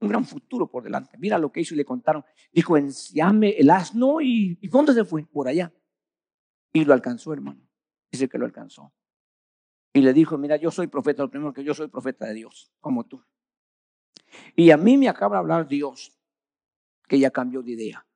[0.00, 1.16] Un gran futuro por delante.
[1.18, 2.24] Mira lo que hizo y le contaron.
[2.52, 5.24] Dijo, enciame el asno y, ¿y dónde se fue?
[5.26, 5.72] Por allá.
[6.72, 7.66] Y lo alcanzó, hermano.
[8.10, 8.92] Dice que lo alcanzó.
[9.92, 12.72] Y le dijo, mira, yo soy profeta, lo primero que yo soy profeta de Dios,
[12.80, 13.24] como tú.
[14.56, 16.12] Y a mí me acaba de hablar Dios,
[17.06, 18.06] que ya cambió de idea.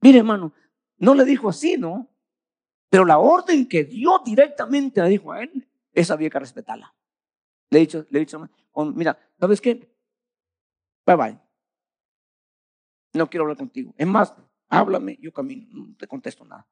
[0.00, 0.52] Mire, hermano,
[0.98, 2.08] no le dijo así, ¿no?
[2.90, 6.94] Pero la orden que Dios directamente le dijo a él, esa había que respetarla.
[7.70, 9.94] Le he dicho, le he dicho, oh, mira, ¿sabes qué?
[11.06, 11.38] Bye bye.
[13.14, 13.94] No quiero hablar contigo.
[13.96, 14.34] Es más,
[14.68, 16.66] háblame, yo camino, no te contesto nada.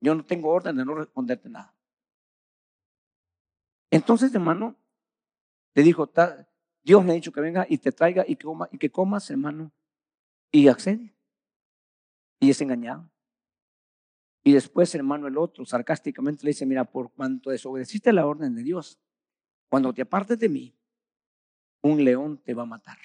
[0.00, 1.74] Yo no tengo orden de no responderte nada.
[3.90, 4.76] Entonces, hermano,
[5.74, 6.10] le dijo,
[6.82, 9.28] Dios me ha dicho que venga y te traiga y que, coma, y que comas,
[9.30, 9.72] hermano.
[10.50, 11.14] Y accede.
[12.38, 13.09] Y es engañado.
[14.42, 18.62] Y después, hermano, el otro sarcásticamente le dice, mira, por cuanto desobedeciste la orden de
[18.62, 18.98] Dios,
[19.68, 20.74] cuando te apartes de mí,
[21.82, 22.98] un león te va a matar.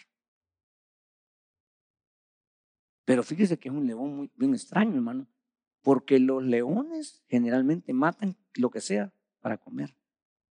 [3.03, 5.27] Pero fíjese que es un león muy bien extraño, hermano,
[5.81, 9.95] porque los leones generalmente matan lo que sea para comer.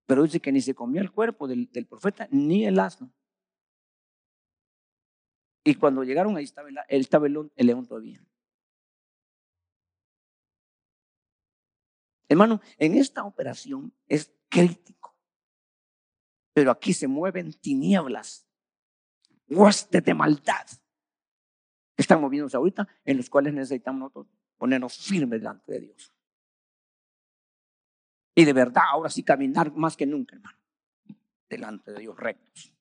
[0.07, 3.11] Pero dice que ni se comió el cuerpo del, profeta ni el asno.
[5.65, 8.25] Y cuando llegaron ahí estaba el, el león todavía.
[12.29, 15.15] Hermano, en esta operación es crítico.
[16.53, 18.47] Pero aquí se mueven tinieblas,
[19.49, 20.67] huestes de maldad.
[21.97, 26.15] Están moviéndose ahorita, en los cuales necesitamos nosotros ponernos firmes delante de Dios.
[28.37, 30.59] Y de verdad, ahora sí caminar más que nunca, hermano,
[31.49, 32.73] delante de Dios rectos.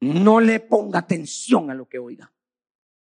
[0.00, 2.32] No le ponga atención a lo que oiga.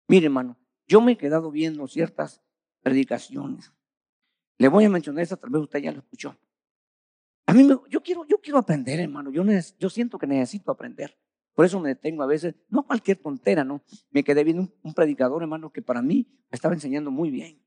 [0.07, 2.41] Mire, hermano, yo me he quedado viendo ciertas
[2.81, 3.74] predicaciones
[4.57, 6.35] le voy a mencionar esta, tal vez usted ya lo escuchó.
[7.45, 9.31] A mí, yo, quiero, yo quiero aprender, hermano.
[9.31, 9.43] Yo,
[9.79, 11.17] yo siento que necesito aprender.
[11.53, 13.81] Por eso me detengo a veces, no cualquier tontera, ¿no?
[14.09, 17.61] Me quedé viendo un, predicador, hermano, que para mí me estaba enseñando muy bien.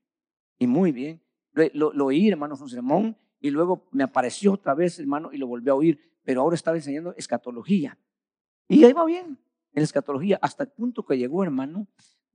[0.57, 1.21] Y muy bien.
[1.73, 5.47] Lo, lo, oí, hermano, un sermón, y luego me apareció otra vez, hermano, y lo
[5.47, 5.99] volví a oír.
[6.23, 7.97] Pero ahora estaba enseñando escatología.
[8.67, 9.39] Y ahí va bien,
[9.73, 11.87] en escatología, hasta el punto que llegó, hermano,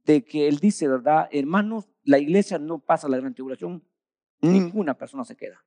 [0.04, 1.28] de que él dice, ¿verdad?
[1.30, 3.84] Hermanos, la iglesia no pasa la gran tribulación
[4.52, 5.64] ninguna persona se queda.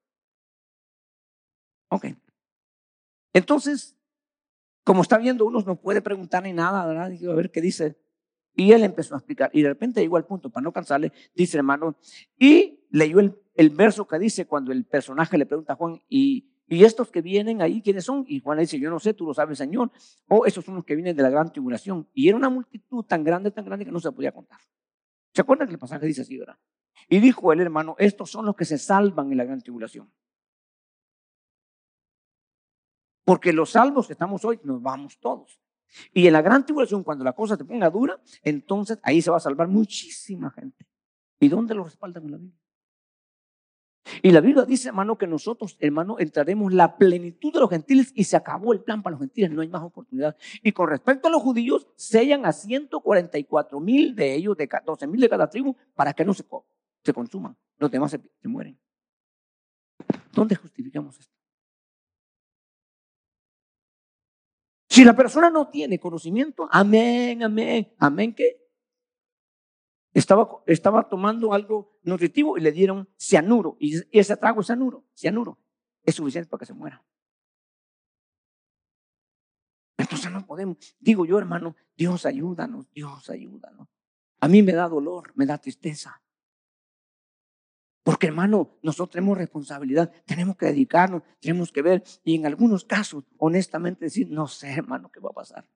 [1.89, 2.07] Ok.
[3.33, 3.97] Entonces,
[4.83, 7.11] como está viendo uno, no puede preguntar ni nada, ¿verdad?
[7.11, 7.97] a ver qué dice.
[8.55, 9.51] Y él empezó a explicar.
[9.53, 11.97] Y de repente llegó al punto, para no cansarle, dice hermano,
[12.39, 16.49] y leyó el, el verso que dice cuando el personaje le pregunta a Juan, ¿y,
[16.67, 18.25] ¿y estos que vienen ahí quiénes son?
[18.27, 19.91] Y Juan le dice, yo no sé, tú lo sabes, Señor.
[20.27, 22.07] O esos son los que vienen de la gran tribulación.
[22.13, 24.59] Y era una multitud tan grande, tan grande que no se podía contar.
[25.33, 26.57] ¿Se acuerdan que el pasaje dice así, verdad?
[27.07, 30.11] Y dijo el hermano, estos son los que se salvan en la gran tribulación.
[33.23, 35.59] Porque los salvos que estamos hoy nos vamos todos.
[36.13, 39.37] Y en la gran tribulación, cuando la cosa se ponga dura, entonces ahí se va
[39.37, 40.87] a salvar muchísima gente.
[41.39, 42.59] ¿Y dónde lo respaldan en la Biblia?
[44.21, 48.23] Y la Biblia dice, hermano, que nosotros, hermano, entraremos la plenitud de los gentiles y
[48.23, 50.35] se acabó el plan para los gentiles, no hay más oportunidad.
[50.63, 55.21] Y con respecto a los judíos, sellan a 144 mil de ellos, de 12 mil
[55.21, 56.43] de cada tribu, para que no se
[57.07, 58.79] se consuman, los demás se, mueren.
[60.33, 61.35] ¿Dónde justificamos esto?
[64.89, 68.67] Si la persona no tiene conocimiento, amén, amén, amén, ¿qué?
[70.13, 73.77] Estaba, estaba tomando algo nutritivo y le dieron cianuro.
[73.79, 75.59] Y ese trago es cianuro, cianuro.
[76.03, 77.05] Es suficiente para que se muera.
[79.97, 80.77] Entonces no podemos.
[80.99, 83.87] Digo yo, hermano, Dios ayúdanos, Dios ayúdanos.
[84.39, 86.21] A mí me da dolor, me da tristeza.
[88.07, 93.25] Porque hermano, nosotros tenemos responsabilidad, tenemos que dedicarnos, tenemos que ver y en algunos casos,
[93.37, 95.69] honestamente decir, no sé hermano qué va a pasar.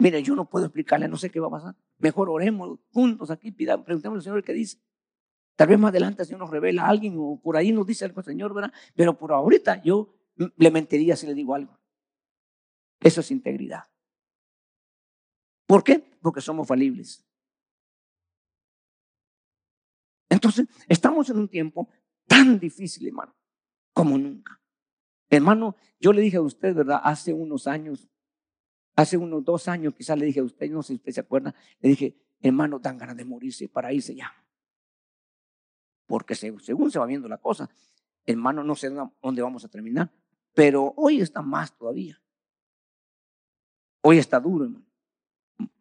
[0.00, 1.76] Mire, yo no puedo explicarle, no sé qué va a pasar.
[1.98, 4.78] Mejor oremos juntos aquí, pidamos, preguntemos al Señor qué dice.
[5.54, 8.04] Tal vez más adelante el Señor nos revela a alguien o por ahí nos dice
[8.04, 8.72] algo el Señor, ¿verdad?
[8.96, 11.78] Pero por ahorita yo le mentiría si le digo algo.
[12.98, 13.84] Eso es integridad.
[15.64, 16.18] ¿Por qué?
[16.20, 17.24] Porque somos falibles.
[20.38, 21.88] Entonces, estamos en un tiempo
[22.28, 23.34] tan difícil, hermano,
[23.92, 24.62] como nunca.
[25.28, 27.00] Hermano, yo le dije a usted, ¿verdad?
[27.02, 28.08] Hace unos años,
[28.94, 31.56] hace unos dos años, quizás le dije a usted, no sé si usted se acuerda,
[31.80, 34.32] le dije, hermano, dan ganas de morirse para irse ya.
[36.06, 37.68] Porque según se va viendo la cosa,
[38.24, 40.08] hermano, no sé dónde vamos a terminar,
[40.54, 42.22] pero hoy está más todavía.
[44.02, 44.86] Hoy está duro, hermano.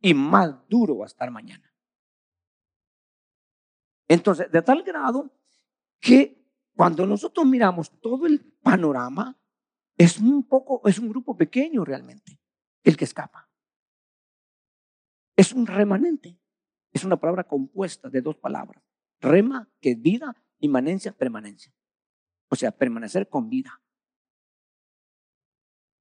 [0.02, 1.67] Y más duro va a estar mañana.
[4.08, 5.32] Entonces, de tal grado
[6.00, 6.46] que
[6.76, 9.38] cuando nosotros miramos todo el panorama,
[9.98, 12.40] es un poco, es un grupo pequeño realmente,
[12.84, 13.50] el que escapa.
[15.36, 16.40] Es un remanente.
[16.92, 18.84] Es una palabra compuesta de dos palabras.
[19.20, 21.74] Rema, que es vida, inmanencia, permanencia.
[22.50, 23.82] O sea, permanecer con vida.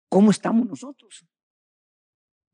[0.09, 1.26] ¿Cómo estamos nosotros?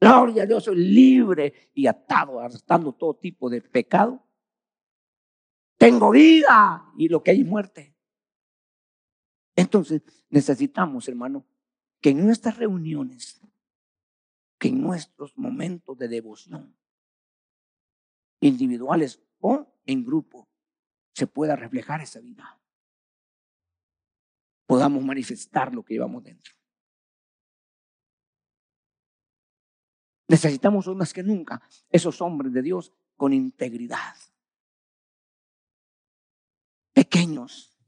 [0.00, 4.26] Gloria a Dios, soy libre y atado, arrastrando todo tipo de pecado.
[5.82, 7.96] Tengo vida y lo que hay es muerte.
[9.56, 11.44] Entonces, necesitamos, hermano,
[12.00, 13.40] que en nuestras reuniones,
[14.60, 16.78] que en nuestros momentos de devoción,
[18.38, 20.48] individuales o en grupo,
[21.14, 22.60] se pueda reflejar esa vida.
[24.66, 26.54] Podamos manifestar lo que llevamos dentro.
[30.28, 31.60] Necesitamos más que nunca
[31.90, 34.14] esos hombres de Dios con integridad.
[36.92, 37.78] Pequeños,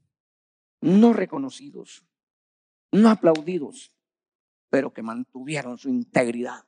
[0.81, 2.05] no reconocidos,
[2.91, 3.93] no aplaudidos,
[4.69, 6.67] pero que mantuvieron su integridad.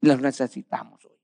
[0.00, 1.18] Los necesitamos hoy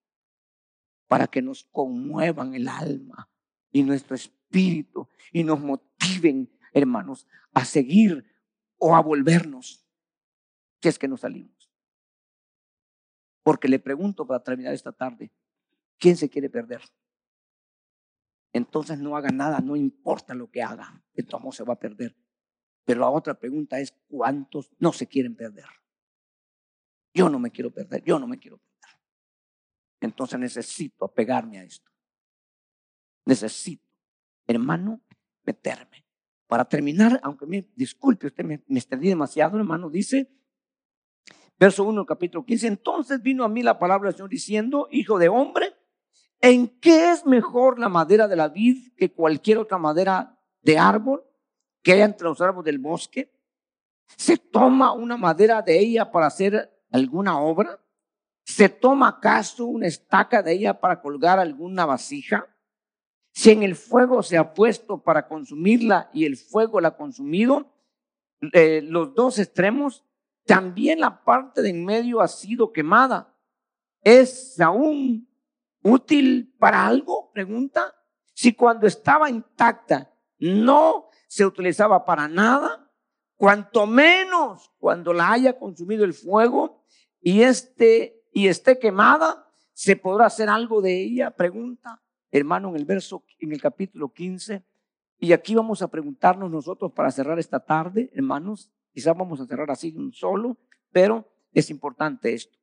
[1.07, 3.31] para que nos conmuevan el alma
[3.71, 8.25] y nuestro espíritu y nos motiven, hermanos, a seguir
[8.79, 9.87] o a volvernos,
[10.83, 11.71] si es que nos salimos.
[13.43, 15.31] Porque le pregunto para terminar esta tarde,
[15.99, 16.83] ¿quién se quiere perder?
[18.55, 22.15] Entonces no haga nada, no importa lo que haga, tu amor se va a perder.
[22.85, 25.67] Pero la otra pregunta es, ¿cuántos no se quieren perder?
[27.13, 28.97] Yo no me quiero perder, yo no me quiero perder.
[30.01, 31.91] Entonces necesito apegarme a esto.
[33.25, 33.91] Necesito,
[34.47, 35.01] hermano,
[35.43, 36.07] meterme.
[36.47, 40.31] Para terminar, aunque me disculpe, usted me, me extendí demasiado, hermano, dice,
[41.59, 45.29] verso 1 capítulo 15, entonces vino a mí la palabra del Señor diciendo, hijo de
[45.29, 45.74] hombre,
[46.41, 51.25] ¿en qué es mejor la madera de la vid que cualquier otra madera de árbol
[51.83, 53.33] que haya entre los árboles del bosque?
[54.17, 57.81] ¿Se toma una madera de ella para hacer alguna obra?
[58.45, 62.47] ¿Se toma acaso una estaca de ella para colgar alguna vasija?
[63.33, 67.73] Si en el fuego se ha puesto para consumirla y el fuego la ha consumido,
[68.53, 70.05] eh, los dos extremos,
[70.45, 73.35] también la parte de en medio ha sido quemada.
[74.03, 75.27] ¿Es aún
[75.85, 77.31] útil para algo?
[77.33, 77.95] Pregunta.
[78.33, 82.91] Si cuando estaba intacta no se utilizaba para nada,
[83.37, 86.85] cuanto menos cuando la haya consumido el fuego
[87.21, 91.31] y este y esté quemada, ¿se podrá hacer algo de ella?
[91.31, 94.65] Pregunta, hermano, en el verso, en el capítulo 15.
[95.21, 98.73] Y aquí vamos a preguntarnos nosotros para cerrar esta tarde, hermanos.
[98.93, 100.57] Quizás vamos a cerrar así un solo,
[100.91, 102.59] pero es importante esto.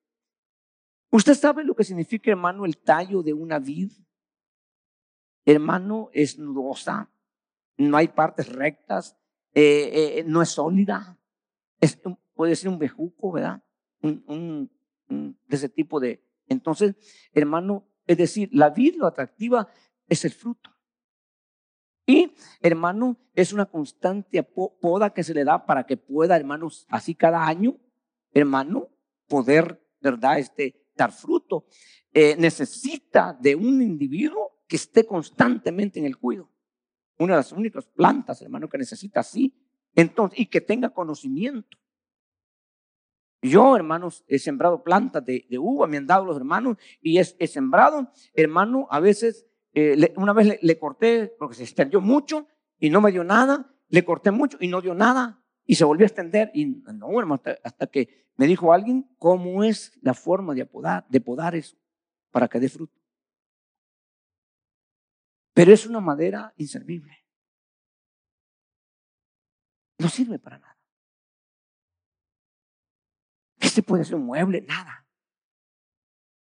[1.12, 3.91] ¿Usted sabe lo que significa, hermano, el tallo de una vid?
[5.45, 7.12] Hermano, es nudosa,
[7.78, 9.18] no hay partes rectas,
[9.53, 11.20] eh, eh, no es sólida,
[11.82, 11.99] es,
[12.34, 13.62] puede ser un bejuco, ¿verdad?
[14.01, 14.72] un,
[15.09, 16.23] de ese tipo de...
[16.48, 16.95] Entonces,
[17.34, 19.68] hermano, es decir, la vida lo atractiva
[20.07, 20.69] es el fruto.
[22.06, 27.15] Y, hermano, es una constante poda que se le da para que pueda, hermanos, así
[27.15, 27.77] cada año,
[28.34, 28.90] hermano,
[29.27, 31.65] poder, ¿verdad?, este, dar fruto.
[32.13, 36.49] Eh, necesita de un individuo que esté constantemente en el cuidado.
[37.18, 39.53] Una de las únicas plantas, hermano, que necesita así.
[39.95, 41.77] Entonces, y que tenga conocimiento.
[43.41, 48.11] Yo, hermanos, he sembrado plantas de, uva, me han dado los hermanos, y he, sembrado,
[48.34, 52.47] hermano, a veces, eh, una vez le, corté porque se extendió mucho
[52.77, 56.05] y no me dio nada, le corté mucho y no dio nada, y se volvió
[56.05, 60.65] a extender, y no, hermano, hasta, que me dijo alguien cómo es la forma de,
[60.65, 61.77] podar, de podar eso
[62.31, 62.99] para que dé fruto.
[65.53, 67.17] Pero es una madera inservible.
[69.99, 70.77] No sirve para nada.
[73.59, 75.05] Este puede ser un mueble, nada.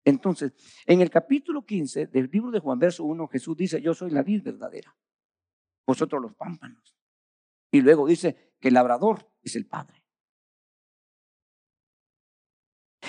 [0.05, 0.53] Entonces,
[0.85, 4.23] en el capítulo 15 del libro de Juan, verso 1, Jesús dice, yo soy la
[4.23, 4.95] vid verdadera,
[5.87, 6.95] vosotros los pámpanos.
[7.71, 10.03] Y luego dice que el labrador es el Padre.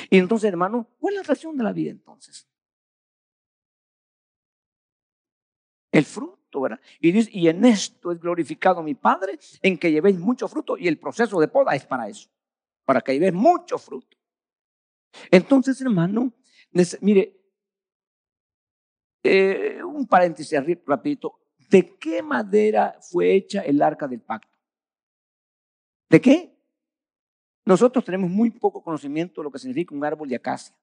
[0.10, 2.46] Y entonces, hermano, ¿cuál es la razón de la vida entonces?
[5.94, 6.82] El fruto, ¿verdad?
[7.00, 10.90] Y dice, y en esto es glorificado mi Padre, en que llevéis mucho fruto, y
[10.90, 12.30] el proceso de poda es para eso
[12.84, 14.18] para que veas mucho fruto.
[15.32, 16.34] Entonces, hermano,
[17.00, 17.42] mire,
[19.24, 21.40] eh, un paréntesis rapidito.
[21.70, 24.55] ¿De qué madera fue hecha el arca del pacto?
[26.10, 26.56] ¿De qué?
[27.66, 30.76] Nosotros tenemos muy poco conocimiento de lo que significa un árbol de acacia.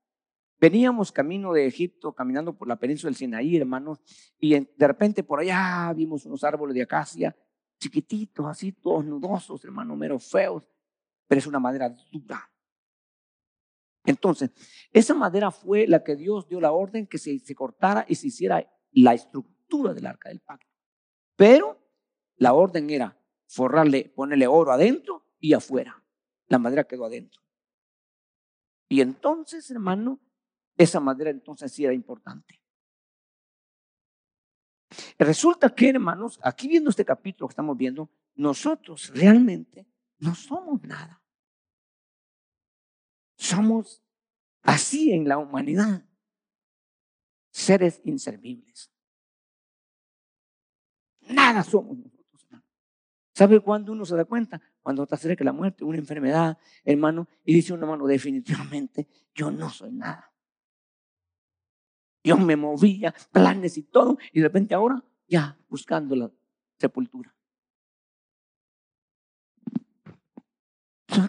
[0.60, 4.00] Veníamos camino de Egipto, caminando por la península del Sinaí, hermanos,
[4.38, 7.36] y de repente por allá vimos unos árboles de acacia
[7.80, 10.62] chiquititos, así, todos nudosos, hermanos, mero feos,
[11.26, 12.48] pero es una madera dura.
[14.04, 14.50] Entonces,
[14.92, 18.28] esa madera fue la que Dios dio la orden que se, se cortara y se
[18.28, 20.70] hiciera la estructura del arca del pacto.
[21.34, 21.76] Pero
[22.36, 23.16] la orden era
[23.52, 26.02] forrarle, ponerle oro adentro y afuera.
[26.48, 27.42] La madera quedó adentro.
[28.88, 30.20] Y entonces, hermano,
[30.76, 32.62] esa madera entonces sí era importante.
[35.18, 39.86] Resulta que, hermanos, aquí viendo este capítulo que estamos viendo, nosotros realmente
[40.18, 41.22] no somos nada.
[43.36, 44.02] Somos
[44.62, 46.06] así en la humanidad,
[47.50, 48.90] seres inservibles.
[51.28, 52.11] Nada somos.
[53.34, 54.60] ¿Sabe cuándo uno se da cuenta?
[54.82, 59.50] Cuando está cerca de la muerte, una enfermedad, hermano, y dice uno, hermano, definitivamente yo
[59.50, 60.32] no soy nada.
[62.22, 66.30] Yo me movía, planes y todo, y de repente ahora ya buscando la
[66.78, 67.34] sepultura.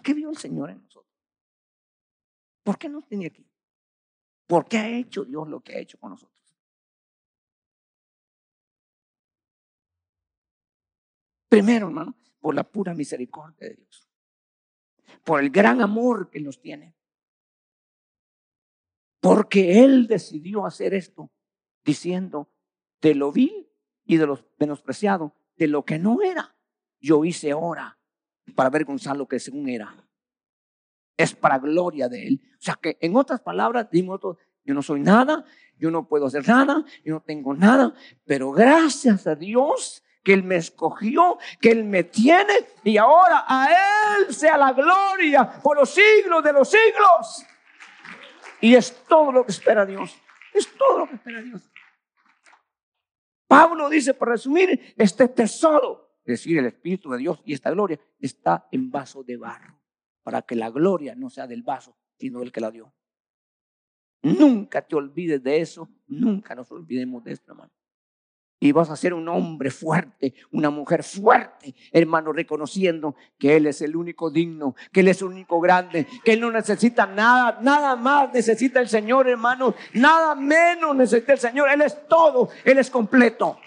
[0.02, 1.12] ¿Qué vio el Señor en nosotros?
[2.62, 3.46] ¿Por qué nos tiene aquí?
[4.46, 6.33] ¿Por qué ha hecho Dios lo que ha hecho con nosotros?
[11.54, 14.08] Primero, hermano, por la pura misericordia de Dios.
[15.24, 16.94] Por el gran amor que nos tiene.
[19.20, 21.30] Porque Él decidió hacer esto
[21.84, 22.50] diciendo,
[23.00, 23.68] de lo vil
[24.04, 26.56] y de lo menospreciado, de lo que no era,
[27.00, 27.98] yo hice ahora
[28.54, 30.04] para avergonzar lo que según era
[31.16, 32.40] es para gloria de Él.
[32.58, 34.20] O sea que en otras palabras, dimos
[34.64, 35.44] yo no soy nada,
[35.78, 37.94] yo no puedo hacer nada, yo no tengo nada,
[38.24, 43.68] pero gracias a Dios que Él me escogió, que Él me tiene y ahora a
[44.18, 47.46] Él sea la gloria por los siglos de los siglos.
[48.60, 50.18] Y es todo lo que espera Dios.
[50.52, 51.70] Es todo lo que espera Dios.
[53.46, 58.00] Pablo dice, para resumir, este tesoro, es decir, el Espíritu de Dios y esta gloria,
[58.18, 59.78] está en vaso de barro
[60.22, 62.92] para que la gloria no sea del vaso, sino del que la dio.
[64.22, 67.72] Nunca te olvides de eso, nunca nos olvidemos de esto, hermano.
[68.64, 73.82] Y vas a ser un hombre fuerte, una mujer fuerte, hermano, reconociendo que Él es
[73.82, 77.94] el único digno, que Él es el único grande, que Él no necesita nada, nada
[77.94, 81.68] más necesita el Señor, hermano, nada menos necesita el Señor.
[81.68, 83.58] Él es todo, Él es completo.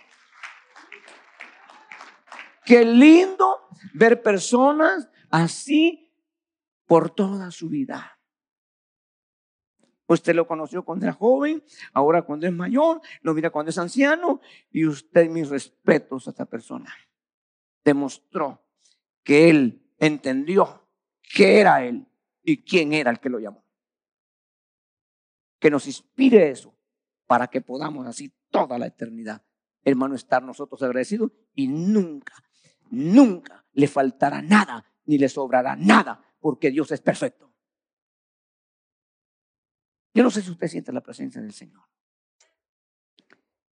[2.65, 6.11] Qué lindo ver personas así
[6.87, 8.16] por toda su vida.
[10.07, 11.63] Usted lo conoció cuando era joven,
[11.93, 14.39] ahora cuando es mayor, lo mira cuando es anciano
[14.71, 16.93] y usted mis respetos a esta persona.
[17.83, 18.63] Demostró
[19.23, 20.87] que él entendió
[21.21, 22.07] que era él
[22.41, 23.65] y quién era el que lo llamó.
[25.59, 26.73] Que nos inspire eso
[27.25, 29.43] para que podamos así toda la eternidad,
[29.83, 32.33] hermano, estar nosotros agradecidos y nunca,
[32.89, 37.46] nunca le faltará nada ni le sobrará nada porque Dios es perfecto.
[40.17, 41.83] Yo no sé si usted siente la presencia del Señor.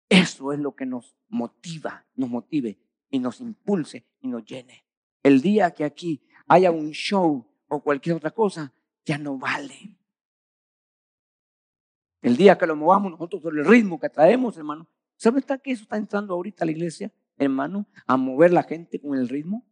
[0.08, 2.80] Eso es lo que nos motiva, nos motive
[3.10, 4.86] y nos impulse y nos llene.
[5.22, 9.98] El día que aquí haya un show o cualquier otra cosa, ya no vale.
[12.22, 14.88] El día que lo movamos nosotros por el ritmo que traemos, hermano.
[15.18, 17.86] ¿Sabe que eso está entrando ahorita a la iglesia, hermano?
[18.08, 19.68] A mover la gente con el ritmo.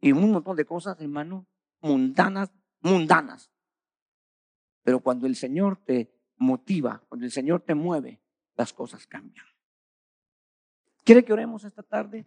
[0.00, 1.46] Y un montón de cosas, hermano,
[1.82, 2.50] mundanas,
[2.80, 3.50] mundanas.
[4.90, 8.20] Pero cuando el Señor te motiva, cuando el Señor te mueve,
[8.56, 9.46] las cosas cambian.
[11.04, 12.26] ¿Quiere que oremos esta tarde?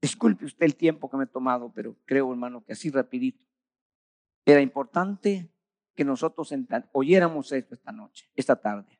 [0.00, 3.44] Disculpe usted el tiempo que me he tomado, pero creo, hermano, que así rapidito.
[4.46, 5.52] Era importante
[5.96, 6.54] que nosotros
[6.92, 8.99] oyéramos esto esta noche, esta tarde.